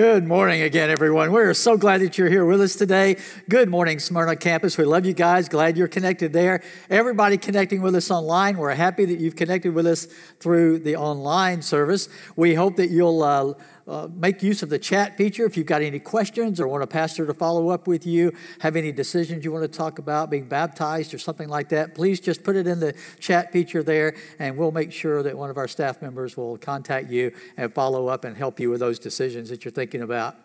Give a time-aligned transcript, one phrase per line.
[0.00, 1.30] Good morning again, everyone.
[1.30, 3.18] We're so glad that you're here with us today.
[3.50, 4.78] Good morning, Smyrna campus.
[4.78, 5.46] We love you guys.
[5.46, 6.62] Glad you're connected there.
[6.88, 10.06] Everybody connecting with us online, we're happy that you've connected with us
[10.38, 12.08] through the online service.
[12.34, 13.22] We hope that you'll.
[13.22, 13.52] Uh,
[13.88, 16.86] uh, make use of the chat feature if you've got any questions or want a
[16.86, 20.48] pastor to follow up with you, have any decisions you want to talk about, being
[20.48, 24.56] baptized or something like that, please just put it in the chat feature there, and
[24.56, 28.24] we'll make sure that one of our staff members will contact you and follow up
[28.24, 30.36] and help you with those decisions that you're thinking about.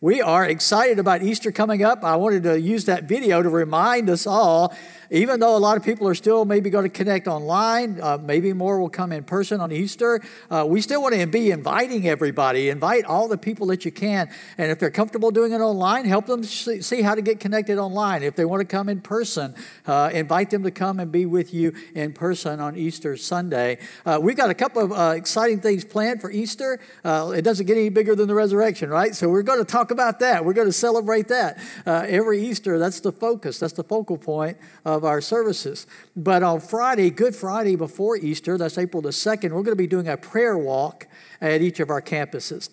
[0.00, 2.04] We are excited about Easter coming up.
[2.04, 4.74] I wanted to use that video to remind us all
[5.10, 8.52] even though a lot of people are still maybe going to connect online, uh, maybe
[8.52, 10.20] more will come in person on Easter,
[10.50, 12.68] uh, we still want to be inviting everybody.
[12.68, 14.28] Invite all the people that you can.
[14.58, 18.22] And if they're comfortable doing it online, help them see how to get connected online.
[18.22, 19.54] If they want to come in person,
[19.86, 23.78] uh, invite them to come and be with you in person on Easter Sunday.
[24.04, 26.80] Uh, we've got a couple of uh, exciting things planned for Easter.
[27.04, 29.14] Uh, it doesn't get any bigger than the resurrection, right?
[29.14, 30.44] So we're going to talk about that.
[30.44, 31.58] We're going to celebrate that.
[31.86, 35.86] Uh, every Easter, that's the focus, that's the focal point of our services.
[36.16, 39.86] But on Friday, Good Friday before Easter, that's April the 2nd, we're going to be
[39.86, 41.06] doing a prayer walk
[41.40, 42.70] at each of our campuses.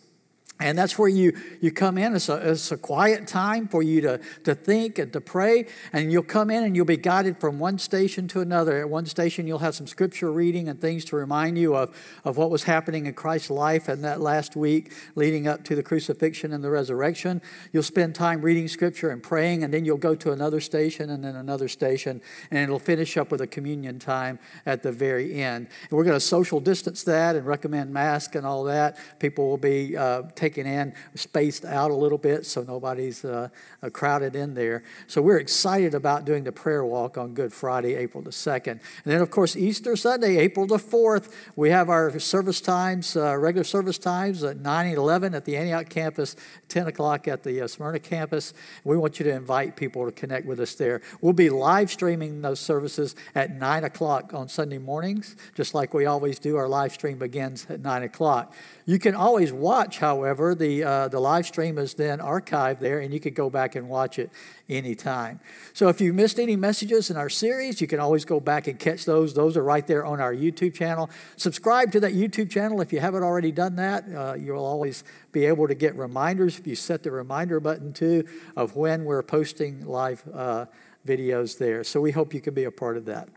[0.64, 2.16] And that's where you, you come in.
[2.16, 5.66] It's a, it's a quiet time for you to, to think and to pray.
[5.92, 8.80] And you'll come in and you'll be guided from one station to another.
[8.80, 12.38] At one station, you'll have some scripture reading and things to remind you of, of
[12.38, 16.54] what was happening in Christ's life in that last week leading up to the crucifixion
[16.54, 17.42] and the resurrection.
[17.74, 21.26] You'll spend time reading scripture and praying, and then you'll go to another station and
[21.26, 25.68] then another station, and it'll finish up with a communion time at the very end.
[25.90, 28.98] And we're going to social distance that and recommend masks and all that.
[29.20, 33.50] People will be uh, taking taken in, spaced out a little bit so nobody's uh,
[33.82, 34.84] uh, crowded in there.
[35.08, 38.68] So we're excited about doing the prayer walk on Good Friday, April the 2nd.
[38.68, 43.36] And then, of course, Easter Sunday, April the 4th, we have our service times, uh,
[43.38, 46.36] regular service times at 9 and 11 at the Antioch campus,
[46.70, 48.54] 10 o'clock at the uh, Smyrna campus.
[48.84, 51.02] We want you to invite people to connect with us there.
[51.22, 56.06] We'll be live streaming those services at 9 o'clock on Sunday mornings, just like we
[56.06, 56.58] always do.
[56.58, 58.54] Our live stream begins at 9 o'clock.
[58.86, 63.14] You can always watch, however, the, uh, the live stream is then archived there, and
[63.14, 64.30] you can go back and watch it
[64.68, 65.40] anytime.
[65.72, 68.78] So if you missed any messages in our series, you can always go back and
[68.78, 69.34] catch those.
[69.34, 71.10] Those are right there on our YouTube channel.
[71.38, 74.04] Subscribe to that YouTube channel if you haven't already done that.
[74.14, 78.28] Uh, you'll always be able to get reminders if you set the reminder button too
[78.58, 80.66] of when we're posting live uh,
[81.08, 81.86] videos there.
[81.86, 83.30] So we hope you can be a part of that.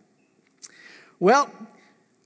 [1.20, 1.50] Well,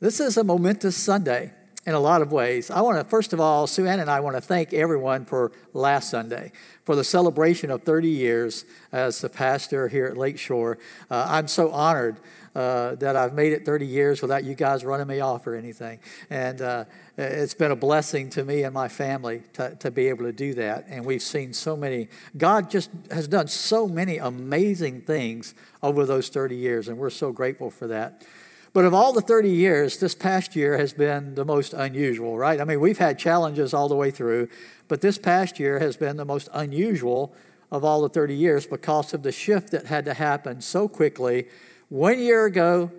[0.00, 1.52] this is a momentous Sunday
[1.86, 2.70] in a lot of ways.
[2.70, 5.50] I want to, first of all, Sue Ann and I want to thank everyone for
[5.72, 6.52] last Sunday,
[6.84, 10.78] for the celebration of 30 years as the pastor here at Lakeshore.
[11.10, 12.18] Uh, I'm so honored
[12.54, 16.00] uh, that I've made it 30 years without you guys running me off or anything.
[16.28, 16.84] And uh,
[17.16, 20.52] it's been a blessing to me and my family to, to be able to do
[20.54, 20.86] that.
[20.88, 26.28] And we've seen so many, God just has done so many amazing things over those
[26.28, 28.26] 30 years, and we're so grateful for that.
[28.72, 32.60] But of all the 30 years, this past year has been the most unusual, right?
[32.60, 34.48] I mean, we've had challenges all the way through,
[34.86, 37.34] but this past year has been the most unusual
[37.72, 41.48] of all the 30 years because of the shift that had to happen so quickly.
[41.88, 42.92] One year ago,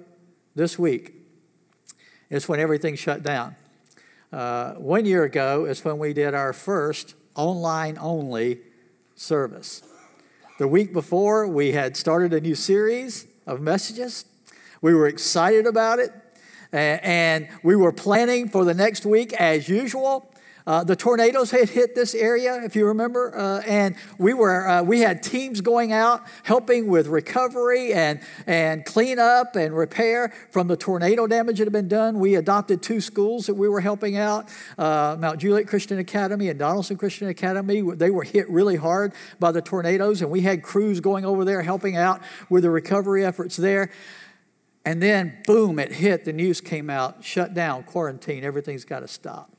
[0.55, 1.13] this week,
[2.29, 3.55] is when everything shut down.
[4.31, 8.59] Uh, one year ago is when we did our first online only
[9.15, 9.83] service.
[10.59, 14.25] The week before, we had started a new series of messages
[14.81, 16.11] we were excited about it,
[16.71, 20.27] and we were planning for the next week as usual.
[20.67, 24.83] Uh, the tornadoes had hit this area, if you remember, uh, and we were uh,
[24.83, 30.77] we had teams going out helping with recovery and and cleanup and repair from the
[30.77, 32.19] tornado damage that had been done.
[32.19, 36.59] We adopted two schools that we were helping out: uh, Mount Juliet Christian Academy and
[36.59, 37.81] Donaldson Christian Academy.
[37.81, 41.63] They were hit really hard by the tornadoes, and we had crews going over there
[41.63, 43.89] helping out with the recovery efforts there.
[44.83, 46.25] And then, boom, it hit.
[46.25, 49.51] The news came out shut down, quarantine, everything's got to stop.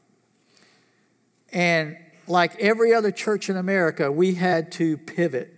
[1.52, 1.96] And
[2.26, 5.54] like every other church in America, we had to pivot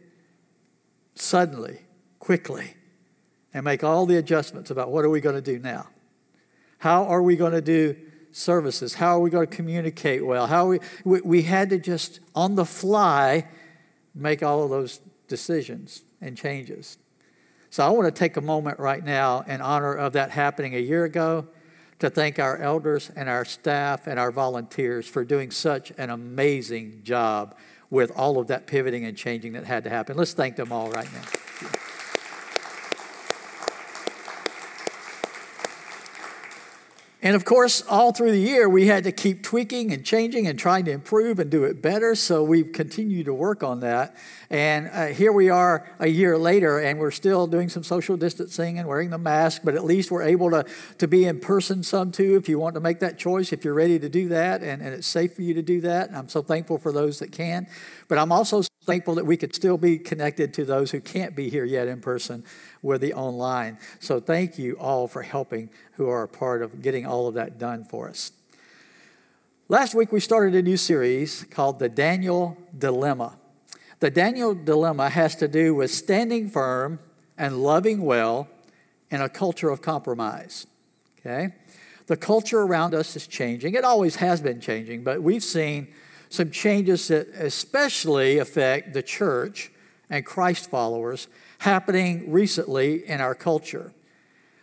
[1.15, 1.81] suddenly,
[2.19, 2.75] quickly,
[3.53, 5.89] and make all the adjustments about what are we going to do now?
[6.79, 7.97] How are we going to do
[8.33, 8.95] services?
[8.95, 10.47] How are we going to communicate well?
[10.47, 13.49] How we, we, we had to just on the fly
[14.15, 16.99] make all of those decisions and changes.
[17.75, 20.79] So I want to take a moment right now in honor of that happening a
[20.79, 21.49] year ago
[21.99, 27.01] to thank our elders and our staff and our volunteers for doing such an amazing
[27.03, 27.57] job
[27.91, 30.17] with all of that pivoting and changing that had to happen.
[30.17, 31.23] Let's thank them all right now.
[37.25, 40.59] And of course, all through the year, we had to keep tweaking and changing and
[40.59, 42.15] trying to improve and do it better.
[42.15, 44.15] So we've continued to work on that.
[44.51, 48.79] And uh, here we are a year later, and we're still doing some social distancing
[48.79, 50.67] and wearing the mask, but at least we're able to,
[50.99, 53.73] to be in person some too if you want to make that choice, if you're
[53.73, 56.09] ready to do that, and, and it's safe for you to do that.
[56.09, 57.67] And I'm so thankful for those that can.
[58.07, 61.49] But I'm also thankful that we could still be connected to those who can't be
[61.49, 62.45] here yet in person
[62.83, 63.79] with the online.
[63.99, 67.59] So thank you all for helping who are a part of getting all of that
[67.59, 68.33] done for us.
[69.69, 73.35] Last week we started a new series called The Daniel Dilemma.
[74.01, 76.99] The Daniel Dilemma has to do with standing firm
[77.39, 78.49] and loving well
[79.11, 80.67] in a culture of compromise.
[81.21, 81.55] Okay?
[82.07, 83.75] The culture around us is changing.
[83.75, 85.89] It always has been changing, but we've seen
[86.35, 89.71] some changes that especially affect the church
[90.11, 91.29] and Christ followers
[91.59, 93.93] happening recently in our culture.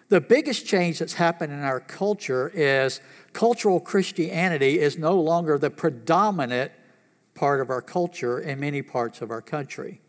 [0.10, 3.00] The biggest change that's happened in our culture is
[3.32, 6.74] cultural Christianity is no longer the predominant
[7.36, 10.02] part of our culture in many parts of our country.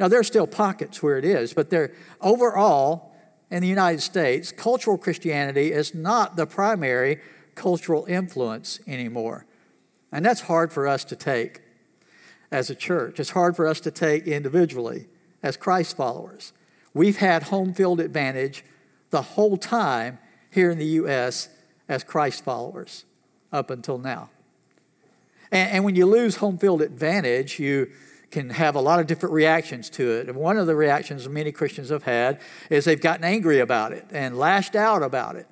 [0.00, 1.92] Now, there are still pockets where it is, but there,
[2.22, 3.14] overall,
[3.50, 7.20] in the United States, cultural Christianity is not the primary
[7.54, 9.44] cultural influence anymore.
[10.14, 11.60] And that's hard for us to take
[12.52, 13.18] as a church.
[13.18, 15.08] It's hard for us to take individually
[15.42, 16.52] as Christ followers.
[16.94, 18.64] We've had home field advantage
[19.10, 20.20] the whole time
[20.52, 21.48] here in the U.S.
[21.88, 23.04] as Christ followers
[23.52, 24.30] up until now.
[25.50, 27.90] And, and when you lose home field advantage, you
[28.30, 30.28] can have a lot of different reactions to it.
[30.28, 32.40] And one of the reactions many Christians have had
[32.70, 35.48] is they've gotten angry about it and lashed out about it.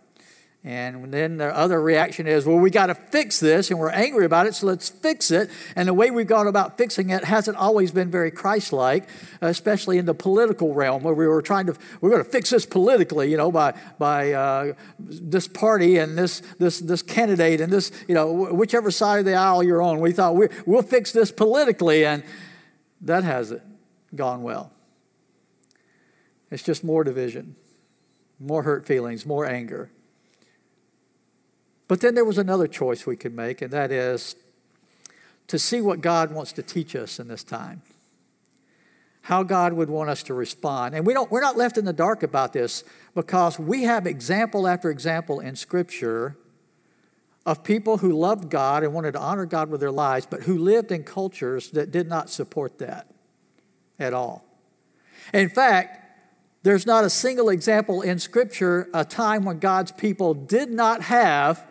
[0.65, 4.25] And then the other reaction is, well, we got to fix this, and we're angry
[4.25, 5.51] about it, so let's fix it.
[5.75, 9.09] And the way we've gone about fixing it hasn't always been very Christ like,
[9.41, 12.65] especially in the political realm, where we were trying to, we're going to fix this
[12.65, 17.91] politically, you know, by, by uh, this party and this, this, this candidate and this,
[18.07, 19.99] you know, whichever side of the aisle you're on.
[19.99, 22.23] We thought we, we'll fix this politically, and
[23.01, 23.63] that hasn't
[24.15, 24.71] gone well.
[26.53, 27.57] It's just more division,
[28.39, 29.91] more hurt feelings, more anger.
[31.93, 34.35] But then there was another choice we could make, and that is
[35.47, 37.83] to see what God wants to teach us in this time.
[39.21, 40.95] How God would want us to respond.
[40.95, 42.83] And we don't, we're not left in the dark about this
[43.15, 46.39] because we have example after example in Scripture
[47.45, 50.57] of people who loved God and wanted to honor God with their lives, but who
[50.57, 53.07] lived in cultures that did not support that
[53.99, 54.47] at all.
[55.35, 55.99] In fact,
[56.63, 61.67] there's not a single example in Scripture a time when God's people did not have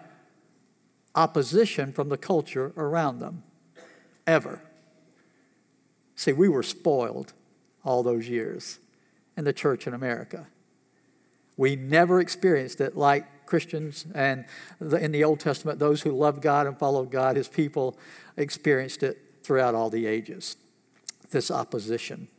[1.16, 3.44] opposition from the culture around them,
[4.25, 4.62] ever.
[6.16, 7.34] See, we were spoiled
[7.84, 8.80] all those years
[9.36, 10.48] in the church in America.
[11.58, 14.46] We never experienced it like Christians and
[14.80, 17.98] in the Old Testament, those who loved God and followed God, his people
[18.38, 20.56] experienced it throughout all the ages,
[21.31, 22.30] this opposition.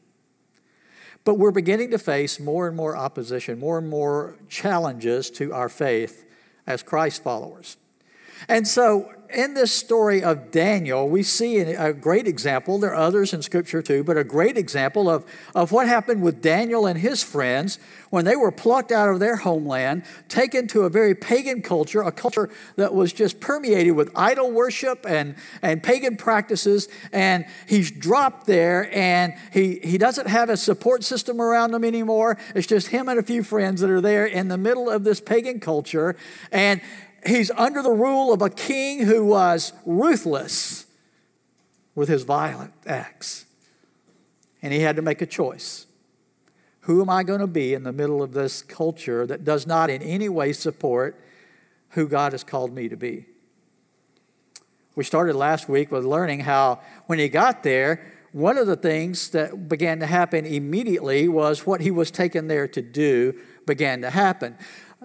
[1.25, 5.69] But we're beginning to face more and more opposition, more and more challenges to our
[5.69, 6.25] faith
[6.67, 7.77] as Christ followers.
[8.49, 12.79] And so, in this story of Daniel, we see a great example.
[12.79, 15.25] There are others in Scripture too, but a great example of,
[15.55, 17.79] of what happened with Daniel and his friends
[18.11, 22.13] when they were plucked out of their homeland, taken to a very pagan culture, a
[22.13, 26.89] culture that was just permeated with idol worship and, and pagan practices.
[27.11, 32.37] And he's dropped there, and he, he doesn't have a support system around him anymore.
[32.55, 35.21] It's just him and a few friends that are there in the middle of this
[35.21, 36.15] pagan culture.
[36.51, 36.83] And
[37.27, 40.87] he's under the rule of a king who was ruthless
[41.95, 43.47] with his violent acts.
[44.63, 45.87] And he had to make a choice.
[46.83, 49.91] Who am I going to be in the middle of this culture that does not
[49.91, 51.21] in any way support
[51.91, 53.27] who God has called me to be?
[54.95, 59.31] We started last week with learning how when he got there, one of the things
[59.31, 64.11] that began to happen immediately was what he was taken there to do began to
[64.11, 64.57] happen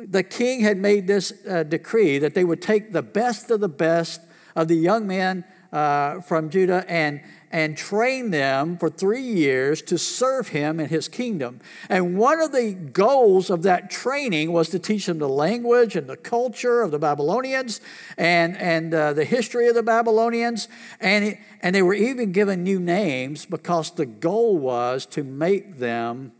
[0.05, 3.69] the king had made this uh, decree that they would take the best of the
[3.69, 4.21] best
[4.55, 9.97] of the young men uh, from Judah and, and train them for three years to
[9.97, 11.59] serve him in his kingdom.
[11.89, 16.07] And one of the goals of that training was to teach them the language and
[16.07, 17.81] the culture of the Babylonians
[18.17, 20.67] and, and uh, the history of the Babylonians.
[20.99, 25.77] And, it, and they were even given new names because the goal was to make
[25.79, 26.31] them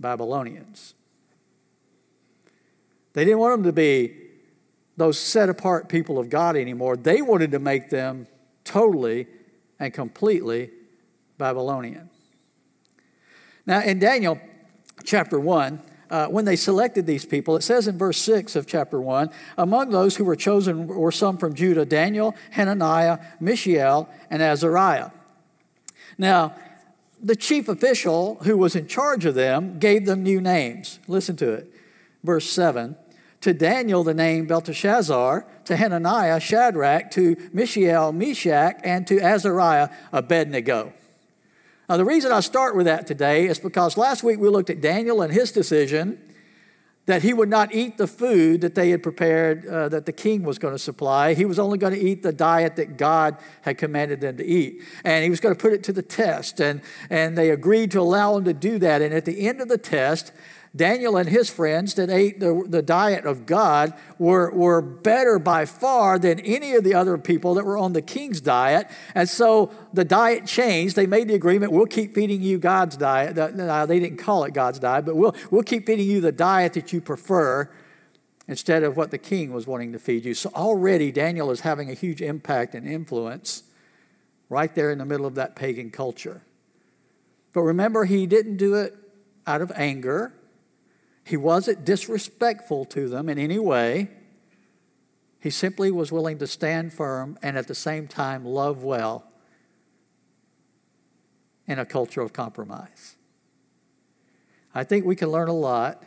[0.00, 0.94] Babylonians.
[3.18, 4.14] They didn't want them to be
[4.96, 6.96] those set apart people of God anymore.
[6.96, 8.28] They wanted to make them
[8.62, 9.26] totally
[9.80, 10.70] and completely
[11.36, 12.10] Babylonian.
[13.66, 14.40] Now, in Daniel
[15.02, 19.00] chapter 1, uh, when they selected these people, it says in verse 6 of chapter
[19.00, 25.10] 1 Among those who were chosen were some from Judah Daniel, Hananiah, Mishael, and Azariah.
[26.18, 26.54] Now,
[27.20, 31.00] the chief official who was in charge of them gave them new names.
[31.08, 31.74] Listen to it.
[32.22, 32.96] Verse 7
[33.48, 40.92] To Daniel, the name Belteshazzar, to Hananiah, Shadrach, to Mishael, Meshach, and to Azariah, Abednego.
[41.88, 44.82] Now, the reason I start with that today is because last week we looked at
[44.82, 46.20] Daniel and his decision
[47.06, 50.42] that he would not eat the food that they had prepared, uh, that the king
[50.42, 51.32] was going to supply.
[51.32, 54.82] He was only going to eat the diet that God had commanded them to eat.
[55.04, 56.60] And he was going to put it to the test.
[56.60, 59.00] And, and they agreed to allow him to do that.
[59.00, 60.32] And at the end of the test,
[60.76, 65.64] Daniel and his friends that ate the, the diet of God were, were better by
[65.64, 68.88] far than any of the other people that were on the king's diet.
[69.14, 70.94] And so the diet changed.
[70.94, 73.34] They made the agreement we'll keep feeding you God's diet.
[73.34, 76.92] They didn't call it God's diet, but we'll, we'll keep feeding you the diet that
[76.92, 77.70] you prefer
[78.46, 80.34] instead of what the king was wanting to feed you.
[80.34, 83.62] So already Daniel is having a huge impact and influence
[84.48, 86.42] right there in the middle of that pagan culture.
[87.52, 88.94] But remember, he didn't do it
[89.46, 90.34] out of anger.
[91.28, 94.08] He wasn't disrespectful to them in any way.
[95.40, 99.26] He simply was willing to stand firm and at the same time love well
[101.66, 103.16] in a culture of compromise.
[104.74, 106.02] I think we can learn a lot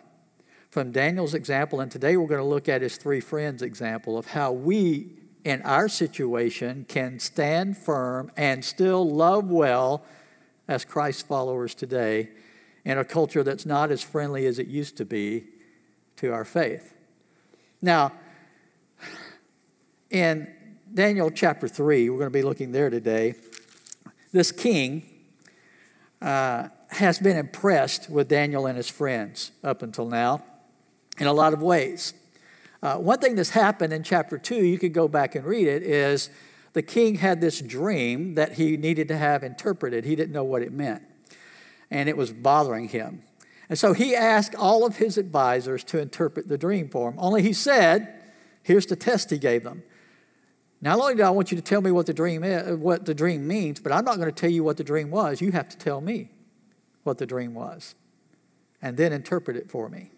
[0.71, 4.25] from Daniel's example, and today we're going to look at his three friends' example of
[4.25, 5.11] how we,
[5.43, 10.03] in our situation, can stand firm and still love well
[10.67, 12.31] as Christ followers today
[12.85, 15.45] in a culture that's not as friendly as it used to be
[16.17, 16.93] to our faith.
[17.81, 18.13] Now,
[20.09, 20.51] in
[20.93, 23.35] Daniel chapter 3, we're going to be looking there today.
[24.31, 25.03] This king
[26.21, 30.43] uh, has been impressed with Daniel and his friends up until now
[31.17, 32.13] in a lot of ways.
[32.83, 35.83] Uh, one thing that's happened in chapter 2, you could go back and read it,
[35.83, 36.29] is
[36.73, 40.03] the king had this dream that he needed to have interpreted.
[40.03, 41.03] He didn't know what it meant
[41.91, 43.21] and it was bothering him.
[43.69, 47.15] And so he asked all of his advisors to interpret the dream for him.
[47.19, 48.21] Only he said,
[48.63, 49.83] here's the test he gave them.
[50.81, 53.13] Not only do I want you to tell me what the dream is, what the
[53.13, 55.39] dream means, but I'm not going to tell you what the dream was.
[55.39, 56.31] You have to tell me
[57.03, 57.93] what the dream was,
[58.81, 60.11] and then interpret it for me.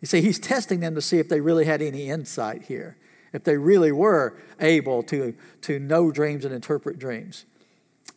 [0.00, 2.98] You see, he's testing them to see if they really had any insight here,
[3.32, 7.46] if they really were able to, to know dreams and interpret dreams.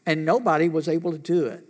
[0.06, 1.67] And nobody was able to do it.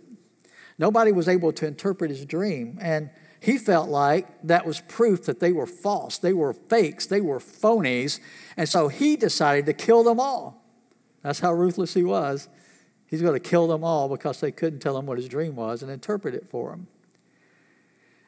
[0.78, 2.78] Nobody was able to interpret his dream.
[2.80, 7.20] And he felt like that was proof that they were false, they were fakes, they
[7.20, 8.20] were phonies.
[8.56, 10.64] And so he decided to kill them all.
[11.22, 12.48] That's how ruthless he was.
[13.06, 15.82] He's going to kill them all because they couldn't tell him what his dream was
[15.82, 16.86] and interpret it for him.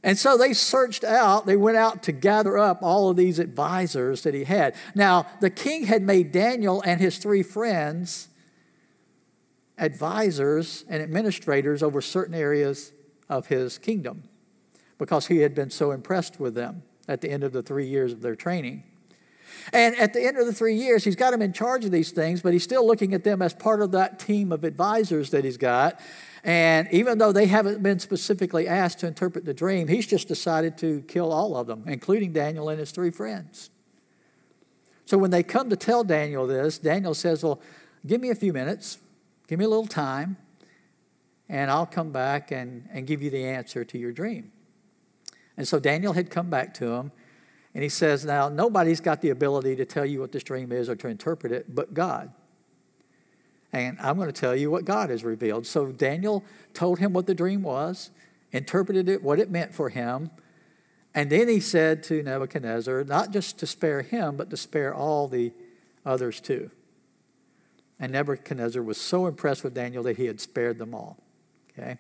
[0.03, 4.23] And so they searched out, they went out to gather up all of these advisors
[4.23, 4.75] that he had.
[4.95, 8.30] Now, the king had made Daniel and his three friends
[9.81, 12.93] advisors and administrators over certain areas
[13.29, 14.23] of his kingdom
[14.99, 18.13] because he had been so impressed with them at the end of the three years
[18.13, 18.85] of their training.
[19.73, 22.13] And at the end of the three years, he's got them in charge of these
[22.13, 25.45] things, but he's still looking at them as part of that team of advisors that
[25.45, 25.99] he's got.
[26.45, 30.79] And even though they haven't been specifically asked to interpret the dream, he's just decided
[30.79, 33.71] to kill all of them, including Daniel and his three friends.
[35.05, 37.61] So when they come to tell Daniel this, Daniel says, Well,
[38.07, 38.99] give me a few minutes.
[39.51, 40.37] Give me a little time,
[41.49, 44.53] and I'll come back and, and give you the answer to your dream.
[45.57, 47.11] And so Daniel had come back to him,
[47.75, 50.89] and he says, Now, nobody's got the ability to tell you what this dream is
[50.89, 52.31] or to interpret it but God.
[53.73, 55.67] And I'm going to tell you what God has revealed.
[55.67, 58.13] So Daniel told him what the dream was,
[58.53, 60.31] interpreted it, what it meant for him.
[61.13, 65.27] And then he said to Nebuchadnezzar, not just to spare him, but to spare all
[65.27, 65.51] the
[66.07, 66.71] others too.
[68.01, 71.19] And Nebuchadnezzar was so impressed with Daniel that he had spared them all.
[71.79, 71.99] Okay?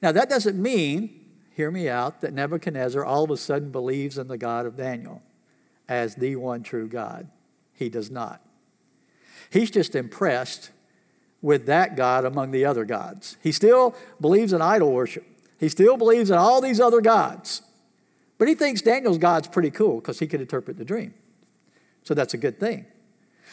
[0.00, 4.28] Now, that doesn't mean, hear me out, that Nebuchadnezzar all of a sudden believes in
[4.28, 5.20] the God of Daniel
[5.88, 7.28] as the one true God.
[7.74, 8.40] He does not.
[9.50, 10.70] He's just impressed
[11.42, 13.36] with that God among the other gods.
[13.42, 15.26] He still believes in idol worship,
[15.58, 17.62] he still believes in all these other gods.
[18.36, 21.12] But he thinks Daniel's God's pretty cool because he could interpret the dream.
[22.04, 22.86] So that's a good thing.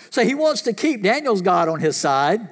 [0.10, 2.50] So he wants to keep Daniel's God on his side,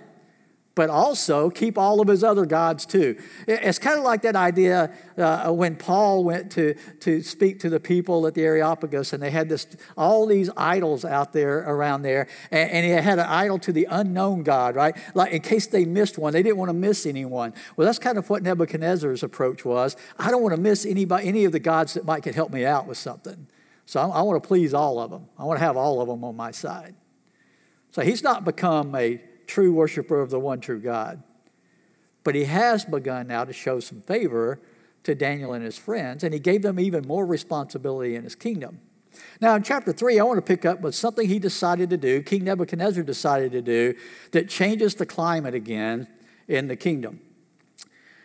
[0.76, 3.16] but also keep all of his other gods too.
[3.48, 7.80] It's kind of like that idea uh, when Paul went to, to speak to the
[7.80, 12.28] people at the Areopagus, and they had this all these idols out there around there,
[12.50, 14.98] and, and he had an idol to the unknown God, right?
[15.14, 17.54] Like in case they missed one, they didn't want to miss anyone.
[17.78, 19.96] Well, that's kind of what Nebuchadnezzar's approach was.
[20.18, 22.66] I don't want to miss anybody, any of the gods that might could help me
[22.66, 23.46] out with something.
[23.86, 25.28] So I, I want to please all of them.
[25.38, 26.96] I want to have all of them on my side.
[27.94, 31.22] So he's not become a true worshiper of the one true God.
[32.24, 34.60] But he has begun now to show some favor
[35.04, 38.80] to Daniel and his friends, and he gave them even more responsibility in his kingdom.
[39.40, 42.24] Now, in chapter 3, I want to pick up with something he decided to do,
[42.24, 43.94] King Nebuchadnezzar decided to do,
[44.32, 46.08] that changes the climate again
[46.48, 47.20] in the kingdom.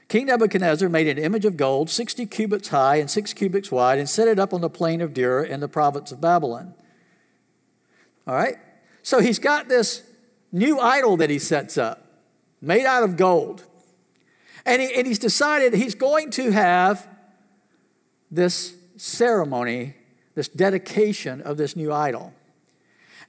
[0.08, 4.08] King Nebuchadnezzar made an image of gold, 60 cubits high and 6 cubits wide, and
[4.08, 6.72] set it up on the plain of Dura in the province of Babylon.
[8.26, 8.56] All right?
[9.08, 10.02] So he's got this
[10.52, 12.04] new idol that he sets up,
[12.60, 13.64] made out of gold.
[14.66, 17.08] And, he, and he's decided he's going to have
[18.30, 19.96] this ceremony,
[20.34, 22.34] this dedication of this new idol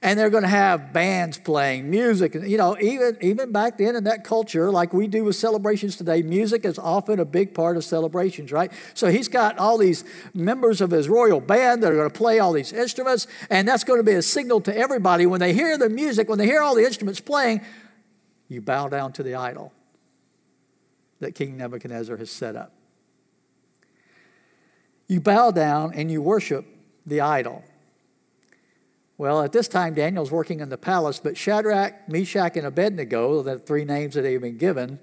[0.02, 4.04] and they're going to have bands playing music you know even even back then in
[4.04, 7.84] that culture like we do with celebrations today music is often a big part of
[7.84, 8.72] celebrations right?
[8.94, 10.04] So he's got all these
[10.34, 13.84] members of his royal band that are going to play all these instruments and that's
[13.84, 15.26] going to be a signal to everybody.
[15.26, 17.60] When they hear the music when they hear all the instruments playing
[18.48, 19.72] you bow down to the idol
[21.20, 22.72] that king nebuchadnezzar has set up.
[25.08, 26.64] You bow down and you worship
[27.04, 27.64] the idol
[29.20, 33.58] well, at this time, Daniel's working in the palace, but Shadrach, Meshach, and Abednego, the
[33.58, 34.98] three names that they've been given,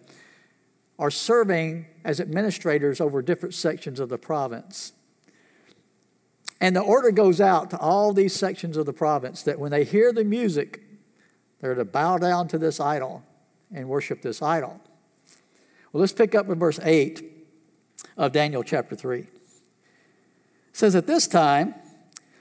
[0.97, 4.93] are serving as administrators over different sections of the province.
[6.59, 9.83] And the order goes out to all these sections of the province that when they
[9.83, 10.81] hear the music,
[11.61, 13.21] they're to bow down to this idol
[13.71, 14.81] and worship this idol.
[15.93, 17.23] Well, let's pick up in verse 8
[18.17, 19.19] of Daniel chapter 3.
[19.19, 19.29] It
[20.73, 21.75] says, At this time,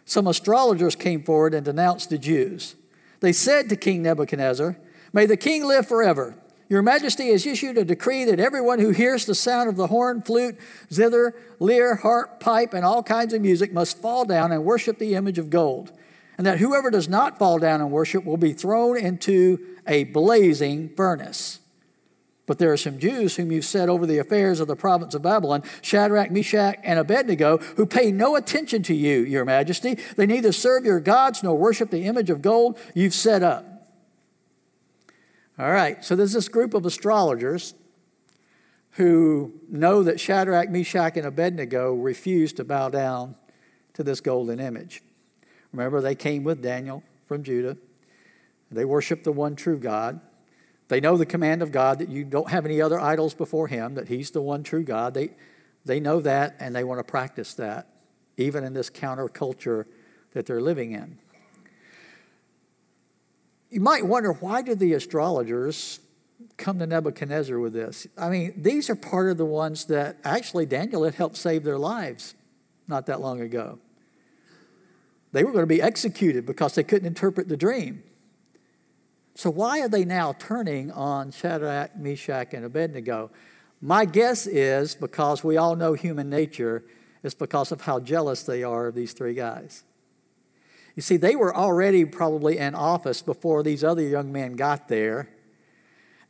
[0.07, 2.77] some astrologers came forward and denounced the Jews.
[3.21, 4.77] They said to King Nebuchadnezzar,
[5.13, 6.37] May the king live forever.
[6.69, 10.23] Your majesty has issued a decree that everyone who hears the sound of the horn,
[10.23, 10.59] flute,
[10.93, 15.15] zither, lyre, harp, pipe, and all kinds of music must fall down and worship the
[15.15, 15.93] image of gold,
[16.39, 20.89] and that whoever does not fall down and worship will be thrown into a blazing
[20.97, 21.61] furnace.
[22.47, 25.23] But there are some Jews whom you've set over the affairs of the province of
[25.23, 29.99] Babylon, Shadrach, Meshach, and Abednego, who pay no attention to you, your majesty.
[30.17, 33.91] They neither serve your gods nor worship the image of gold you've set up.
[35.59, 37.75] All right, so there's this group of astrologers
[38.93, 43.35] who know that Shadrach, Meshach, and Abednego refused to bow down
[43.95, 45.03] to this golden image.
[45.73, 47.77] Remember, they came with Daniel from Judah.
[48.71, 50.21] They worshiped the one true God.
[50.89, 53.95] They know the command of God that you don't have any other idols before Him,
[53.95, 55.15] that He's the one true God.
[55.15, 55.31] They,
[55.85, 57.89] they know that and they want to practice that,
[58.37, 59.87] even in this counterculture
[60.33, 61.19] that they're living in.
[63.71, 65.99] You might wonder why did the astrologers
[66.57, 68.07] come to Nebuchadnezzar with this?
[68.17, 71.79] I mean, these are part of the ones that actually Daniel had helped save their
[71.79, 72.35] lives
[72.89, 73.79] not that long ago.
[75.33, 78.03] They were going to be executed because they couldn't interpret the dream.
[79.37, 83.31] So, why are they now turning on Shadrach, Meshach, and Abednego?
[83.83, 86.83] My guess is because we all know human nature,
[87.23, 89.85] it's because of how jealous they are of these three guys.
[90.95, 95.29] You see, they were already probably in office before these other young men got there.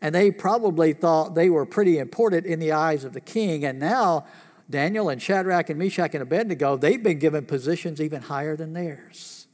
[0.02, 3.64] And they probably thought they were pretty important in the eyes of the king.
[3.64, 4.26] And now,
[4.68, 9.45] Daniel and Shadrach and Meshach and Abednego, they've been given positions even higher than theirs.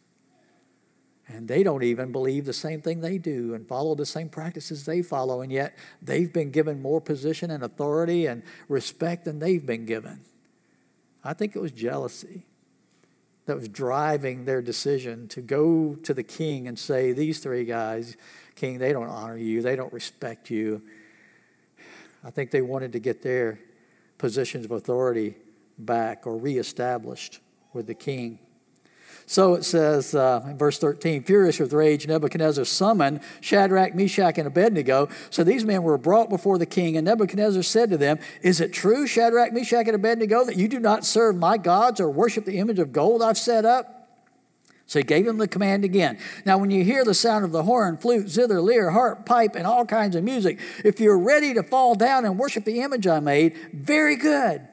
[1.32, 4.84] And they don't even believe the same thing they do and follow the same practices
[4.84, 5.40] they follow.
[5.40, 10.20] And yet they've been given more position and authority and respect than they've been given.
[11.24, 12.44] I think it was jealousy
[13.46, 18.16] that was driving their decision to go to the king and say, These three guys,
[18.54, 20.82] king, they don't honor you, they don't respect you.
[22.24, 23.58] I think they wanted to get their
[24.18, 25.34] positions of authority
[25.78, 27.40] back or reestablished
[27.72, 28.38] with the king.
[29.26, 34.46] So it says uh, in verse 13, furious with rage, Nebuchadnezzar summoned Shadrach, Meshach, and
[34.46, 35.08] Abednego.
[35.30, 38.72] So these men were brought before the king, and Nebuchadnezzar said to them, Is it
[38.72, 42.58] true, Shadrach, Meshach, and Abednego, that you do not serve my gods or worship the
[42.58, 44.02] image of gold I've set up?
[44.86, 46.18] So he gave them the command again.
[46.44, 49.66] Now, when you hear the sound of the horn, flute, zither, lyre, harp, pipe, and
[49.66, 53.20] all kinds of music, if you're ready to fall down and worship the image I
[53.20, 54.68] made, very good.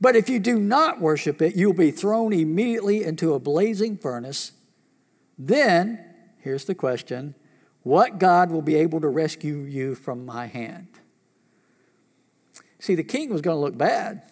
[0.00, 4.52] But if you do not worship it, you'll be thrown immediately into a blazing furnace.
[5.38, 6.04] Then,
[6.38, 7.34] here's the question
[7.82, 10.88] What God will be able to rescue you from my hand?
[12.78, 14.22] See, the king was going to look bad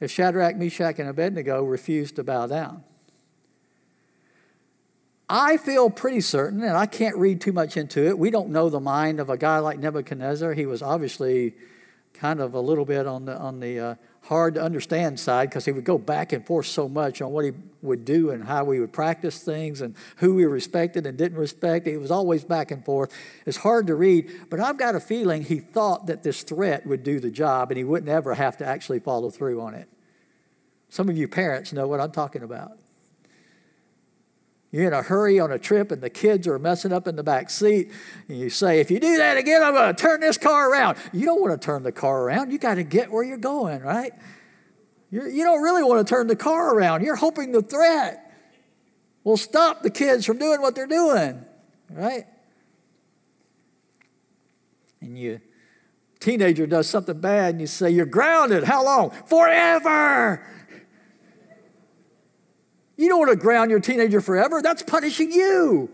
[0.00, 2.82] if Shadrach, Meshach, and Abednego refused to bow down.
[5.28, 8.18] I feel pretty certain, and I can't read too much into it.
[8.18, 10.52] We don't know the mind of a guy like Nebuchadnezzar.
[10.54, 11.54] He was obviously
[12.14, 13.94] kind of a little bit on the, on the uh,
[14.26, 17.44] hard to understand side because he would go back and forth so much on what
[17.44, 21.38] he would do and how we would practice things and who we respected and didn't
[21.38, 21.86] respect.
[21.86, 23.12] It was always back and forth.
[23.46, 27.04] It's hard to read, but I've got a feeling he thought that this threat would
[27.04, 29.88] do the job and he wouldn't ever have to actually follow through on it.
[30.88, 32.78] Some of you parents know what I'm talking about.
[34.70, 37.22] You're in a hurry on a trip and the kids are messing up in the
[37.22, 37.92] back seat.
[38.28, 40.98] And you say, if you do that again, I'm going to turn this car around.
[41.12, 42.50] You don't want to turn the car around.
[42.50, 44.12] You got to get where you're going, right?
[45.10, 47.04] You're, you do not really want to turn the car around.
[47.04, 48.22] You're hoping the threat
[49.24, 51.44] will stop the kids from doing what they're doing,
[51.90, 52.26] right?
[55.00, 55.40] And you,
[56.20, 58.64] teenager does something bad and you say, You're grounded.
[58.64, 59.10] How long?
[59.26, 60.44] Forever.
[62.96, 64.62] You don't want to ground your teenager forever.
[64.62, 65.90] That's punishing you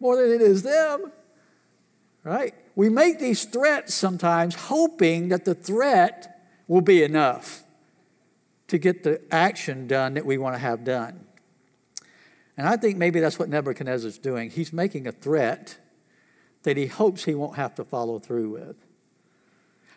[0.00, 1.12] more than it is them.
[2.24, 2.54] Right?
[2.74, 7.64] We make these threats sometimes hoping that the threat will be enough
[8.68, 11.26] to get the action done that we want to have done.
[12.56, 14.50] And I think maybe that's what Nebuchadnezzar is doing.
[14.50, 15.78] He's making a threat
[16.62, 18.76] that he hopes he won't have to follow through with.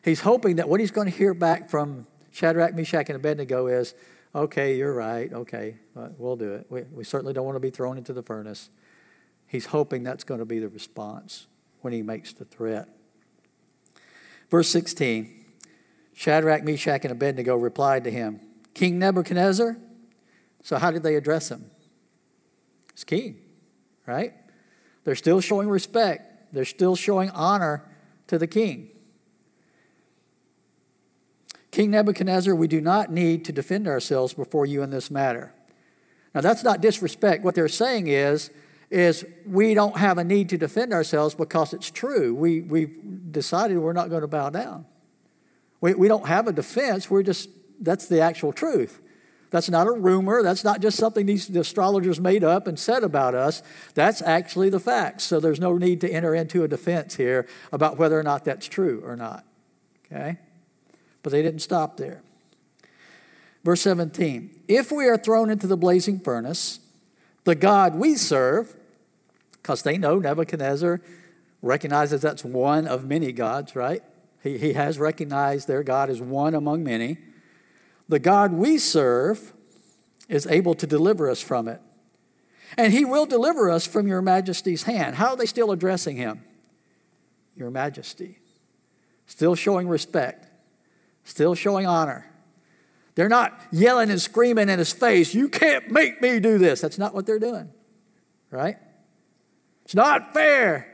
[0.04, 3.94] He's hoping that what he's going to hear back from Shadrach, Meshach, and Abednego is
[4.36, 5.78] okay, you're right, okay,
[6.18, 6.68] we'll do it.
[6.70, 8.70] We, we certainly don't want to be thrown into the furnace.
[9.48, 11.48] He's hoping that's going to be the response
[11.82, 12.90] when he makes the threat.
[14.52, 15.44] Verse 16
[16.14, 18.40] Shadrach, Meshach, and Abednego replied to him,
[18.74, 19.78] King Nebuchadnezzar.
[20.64, 21.70] So, how did they address him?
[22.92, 23.38] It's king,
[24.06, 24.34] right?
[25.04, 27.84] They're still showing respect, they're still showing honor
[28.28, 28.90] to the king.
[31.76, 35.54] King Nebuchadnezzar, we do not need to defend ourselves before you in this matter.
[36.34, 37.44] Now, that's not disrespect.
[37.44, 38.50] What they're saying is,
[38.90, 42.34] is we don't have a need to defend ourselves because it's true.
[42.34, 42.98] We, we've
[43.30, 44.86] decided we're not going to bow down.
[45.82, 47.12] We, we don't have a defense.
[47.12, 47.50] We're just,
[47.82, 49.02] that's the actual truth.
[49.50, 50.44] That's not a rumor.
[50.44, 53.62] That's not just something these the astrologers made up and said about us.
[53.96, 55.26] That's actually the facts.
[55.26, 58.66] So there's no need to enter into a defense here about whether or not that's
[58.66, 59.44] true or not.
[60.06, 60.38] Okay?
[61.26, 62.22] But they didn't stop there.
[63.64, 66.80] Verse 17 If we are thrown into the blazing furnace,
[67.46, 68.76] the God we serve,
[69.54, 71.02] because they know Nebuchadnezzar
[71.64, 74.04] recognizes that's one of many gods, right?
[74.44, 77.18] He, he has recognized their God as one among many.
[78.08, 79.52] The God we serve
[80.30, 81.82] is able to deliver us from it.
[82.78, 85.16] And he will deliver us from your majesty's hand.
[85.16, 86.44] How are they still addressing him?
[87.56, 88.38] Your majesty.
[89.26, 90.50] Still showing respect
[91.26, 92.26] still showing honor.
[93.16, 96.82] They're not yelling and screaming in his face, You can't make me do this.
[96.82, 97.70] That's not what they're doing,
[98.52, 98.78] right?
[99.84, 100.92] It's not fair.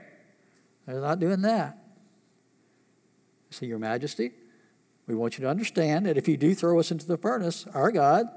[0.85, 1.77] They're not doing that.
[3.49, 4.31] See, Your Majesty,
[5.07, 7.91] we want you to understand that if you do throw us into the furnace, our
[7.91, 8.27] God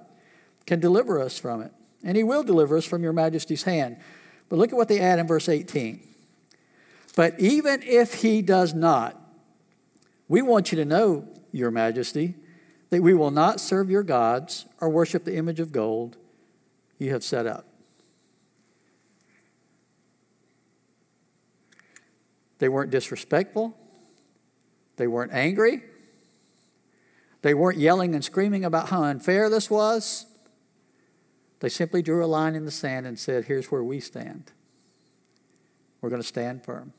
[0.66, 1.72] can deliver us from it.
[2.02, 3.98] And He will deliver us from Your Majesty's hand.
[4.48, 6.00] But look at what they add in verse 18.
[7.16, 9.20] But even if He does not,
[10.28, 12.34] we want you to know your majesty,
[12.90, 16.16] that we will not serve your gods or worship the image of gold
[16.98, 17.66] you have set up.
[22.58, 23.76] They weren't disrespectful.
[24.96, 25.82] They weren't angry.
[27.42, 30.26] They weren't yelling and screaming about how unfair this was.
[31.60, 34.50] They simply drew a line in the sand and said, Here's where we stand.
[36.00, 36.92] We're going to stand firm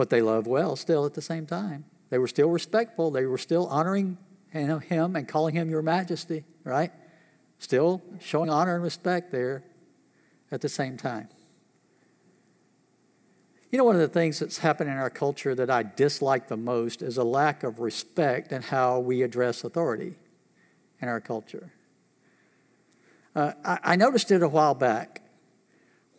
[0.00, 1.84] but they loved well still at the same time.
[2.08, 3.10] They were still respectful.
[3.10, 4.16] They were still honoring
[4.48, 6.90] him and calling him your majesty, right?
[7.58, 9.62] Still showing honor and respect there
[10.50, 11.28] at the same time.
[13.70, 16.56] You know, one of the things that's happened in our culture that I dislike the
[16.56, 20.14] most is a lack of respect in how we address authority
[21.02, 21.74] in our culture.
[23.36, 25.20] Uh, I, I noticed it a while back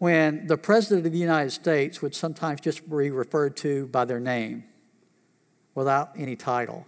[0.02, 4.20] when the President of the United States would sometimes just be referred to by their
[4.20, 4.64] name
[5.76, 6.88] without any title.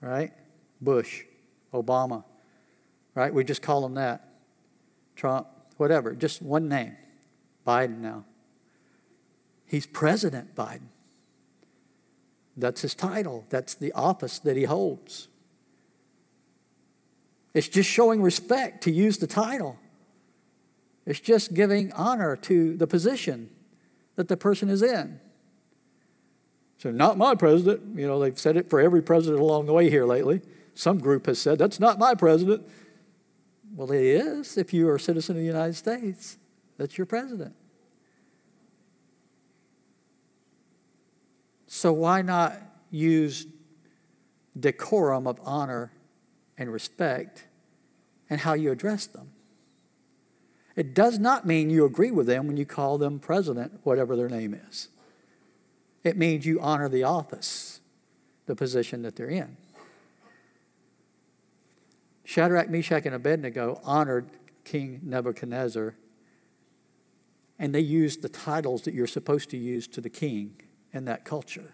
[0.00, 0.32] Right?
[0.80, 1.24] Bush,
[1.74, 2.22] Obama,
[3.16, 3.34] right?
[3.34, 4.34] We just call them that.
[5.16, 6.96] Trump, whatever, just one name.
[7.66, 8.24] Biden now.
[9.66, 10.90] He's President Biden.
[12.56, 15.26] That's his title, that's the office that he holds.
[17.52, 19.76] It's just showing respect to use the title.
[21.08, 23.48] It's just giving honor to the position
[24.16, 25.18] that the person is in.
[26.76, 27.98] So, not my president.
[27.98, 30.42] You know, they've said it for every president along the way here lately.
[30.74, 32.68] Some group has said, that's not my president.
[33.74, 36.36] Well, it is if you are a citizen of the United States.
[36.76, 37.54] That's your president.
[41.66, 42.54] So, why not
[42.90, 43.46] use
[44.60, 45.90] decorum of honor
[46.58, 47.46] and respect
[48.28, 49.30] and how you address them?
[50.78, 54.28] It does not mean you agree with them when you call them president, whatever their
[54.28, 54.86] name is.
[56.04, 57.80] It means you honor the office,
[58.46, 59.56] the position that they're in.
[62.22, 64.30] Shadrach, Meshach, and Abednego honored
[64.62, 65.96] King Nebuchadnezzar,
[67.58, 70.62] and they used the titles that you're supposed to use to the king
[70.92, 71.72] in that culture.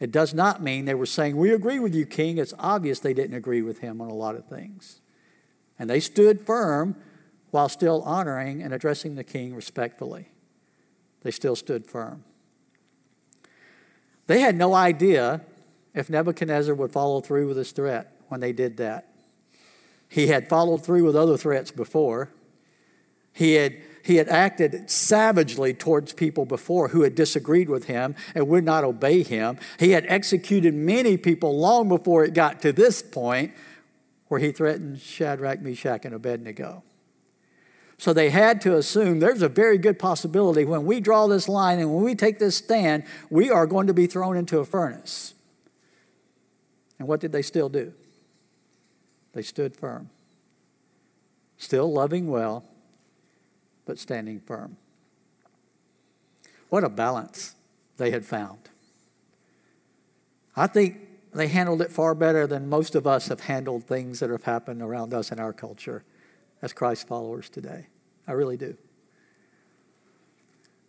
[0.00, 2.38] It does not mean they were saying, We agree with you, king.
[2.38, 5.00] It's obvious they didn't agree with him on a lot of things.
[5.78, 6.96] And they stood firm
[7.50, 10.28] while still honoring and addressing the king respectfully.
[11.22, 12.24] They still stood firm.
[14.26, 15.40] They had no idea
[15.94, 19.08] if Nebuchadnezzar would follow through with his threat when they did that.
[20.08, 22.30] He had followed through with other threats before.
[23.32, 28.48] He had, he had acted savagely towards people before who had disagreed with him and
[28.48, 29.58] would not obey him.
[29.78, 33.52] He had executed many people long before it got to this point
[34.28, 36.82] where he threatened Shadrach, Meshach, and Abednego.
[37.98, 41.80] So they had to assume there's a very good possibility when we draw this line
[41.80, 45.34] and when we take this stand, we are going to be thrown into a furnace.
[47.00, 47.92] And what did they still do?
[49.32, 50.10] They stood firm,
[51.56, 52.64] still loving well,
[53.84, 54.76] but standing firm.
[56.68, 57.56] What a balance
[57.96, 58.58] they had found.
[60.54, 60.98] I think
[61.32, 64.82] they handled it far better than most of us have handled things that have happened
[64.82, 66.04] around us in our culture
[66.62, 67.86] as Christ followers today.
[68.26, 68.76] I really do.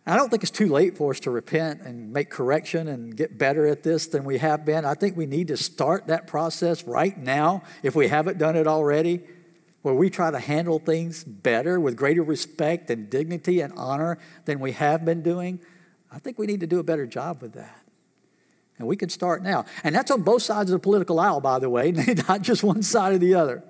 [0.06, 3.38] I don't think it's too late for us to repent and make correction and get
[3.38, 4.84] better at this than we have been.
[4.84, 8.66] I think we need to start that process right now if we haven't done it
[8.66, 9.20] already,
[9.82, 14.58] where we try to handle things better with greater respect and dignity and honor than
[14.58, 15.60] we have been doing.
[16.10, 17.84] I think we need to do a better job with that.
[18.78, 19.66] And we can start now.
[19.84, 21.92] And that's on both sides of the political aisle, by the way,
[22.28, 23.62] not just one side or the other.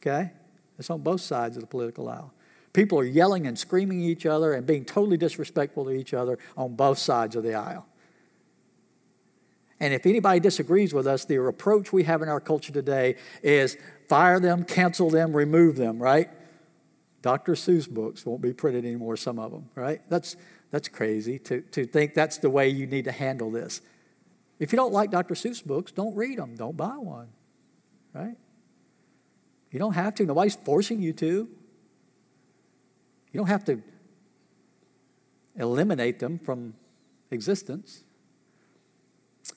[0.00, 0.30] Okay?
[0.78, 2.32] It's on both sides of the political aisle.
[2.72, 6.38] People are yelling and screaming at each other and being totally disrespectful to each other
[6.56, 7.86] on both sides of the aisle.
[9.80, 13.76] And if anybody disagrees with us, the approach we have in our culture today is
[14.08, 16.28] fire them, cancel them, remove them, right?
[17.22, 17.52] Dr.
[17.52, 20.00] Seuss books won't be printed anymore, some of them, right?
[20.08, 20.36] That's,
[20.70, 23.80] that's crazy to, to think that's the way you need to handle this.
[24.58, 25.34] If you don't like Dr.
[25.34, 27.28] Seuss books, don't read them, don't buy one,
[28.12, 28.36] right?
[29.70, 30.24] You don't have to.
[30.24, 31.48] Nobody's forcing you to.
[33.32, 33.82] You don't have to
[35.56, 36.74] eliminate them from
[37.30, 38.04] existence.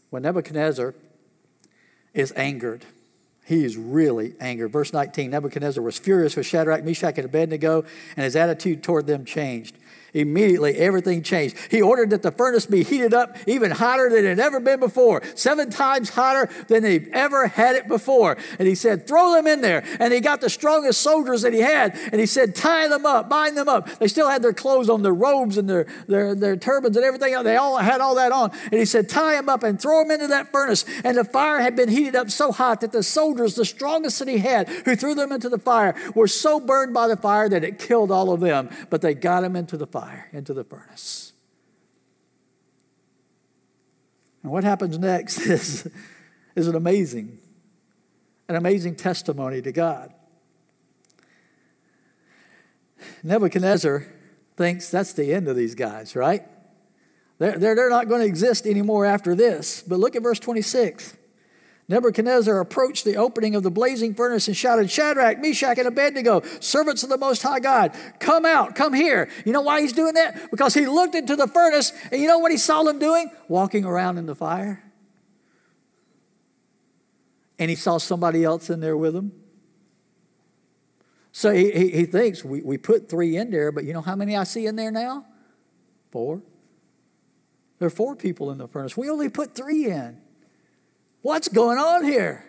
[0.09, 0.93] When Nebuchadnezzar
[2.13, 2.85] is angered,
[3.45, 4.71] he is really angered.
[4.71, 9.25] Verse 19 Nebuchadnezzar was furious with Shadrach, Meshach, and Abednego, and his attitude toward them
[9.25, 9.77] changed.
[10.13, 11.55] Immediately, everything changed.
[11.69, 14.81] He ordered that the furnace be heated up even hotter than it had ever been
[14.81, 18.37] before, seven times hotter than they've ever had it before.
[18.59, 19.85] And he said, Throw them in there.
[20.01, 23.29] And he got the strongest soldiers that he had, and he said, Tie them up,
[23.29, 23.87] bind them up.
[23.99, 27.41] They still had their clothes on, their robes and their, their, their turbans and everything.
[27.43, 28.51] They all had all that on.
[28.65, 30.83] And he said, Tie them up and throw them into that furnace.
[31.05, 34.27] And the fire had been heated up so hot that the soldiers, the strongest that
[34.27, 37.63] he had, who threw them into the fire, were so burned by the fire that
[37.63, 38.69] it killed all of them.
[38.89, 41.33] But they got them into the fire fire, into the furnace.
[44.41, 45.87] And what happens next is,
[46.55, 47.37] is an amazing,
[48.49, 50.11] an amazing testimony to God.
[53.23, 54.07] Nebuchadnezzar
[54.57, 56.43] thinks that's the end of these guys, right?
[57.37, 59.83] They're, they're, they're not going to exist anymore after this.
[59.87, 61.15] But look at verse 26.
[61.87, 67.03] Nebuchadnezzar approached the opening of the blazing furnace and shouted, Shadrach, Meshach, and Abednego, servants
[67.03, 69.29] of the Most High God, come out, come here.
[69.45, 70.51] You know why he's doing that?
[70.51, 73.29] Because he looked into the furnace, and you know what he saw them doing?
[73.47, 74.83] Walking around in the fire.
[77.59, 79.33] And he saw somebody else in there with him.
[81.31, 84.15] So he, he, he thinks, we, we put three in there, but you know how
[84.15, 85.25] many I see in there now?
[86.11, 86.41] Four.
[87.79, 88.95] There are four people in the furnace.
[88.95, 90.21] We only put three in.
[91.21, 92.45] What's going on here?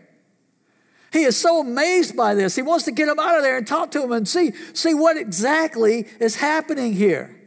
[1.13, 2.57] He is so amazed by this.
[2.57, 4.95] He wants to get him out of there and talk to him and see, see
[4.95, 7.42] what exactly is happening here.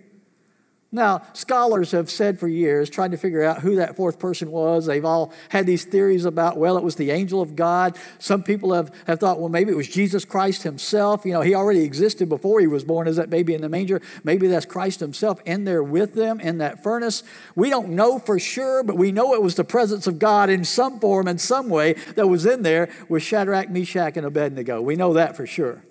[0.95, 4.85] Now, scholars have said for years, trying to figure out who that fourth person was.
[4.85, 7.97] They've all had these theories about, well, it was the angel of God.
[8.17, 11.25] Some people have, have thought, well, maybe it was Jesus Christ himself.
[11.25, 14.01] You know, he already existed before he was born as that baby in the manger.
[14.23, 17.23] Maybe that's Christ himself in there with them in that furnace.
[17.55, 20.63] We don't know for sure, but we know it was the presence of God in
[20.63, 24.81] some form, in some way, that was in there with Shadrach, Meshach, and Abednego.
[24.81, 25.83] We know that for sure.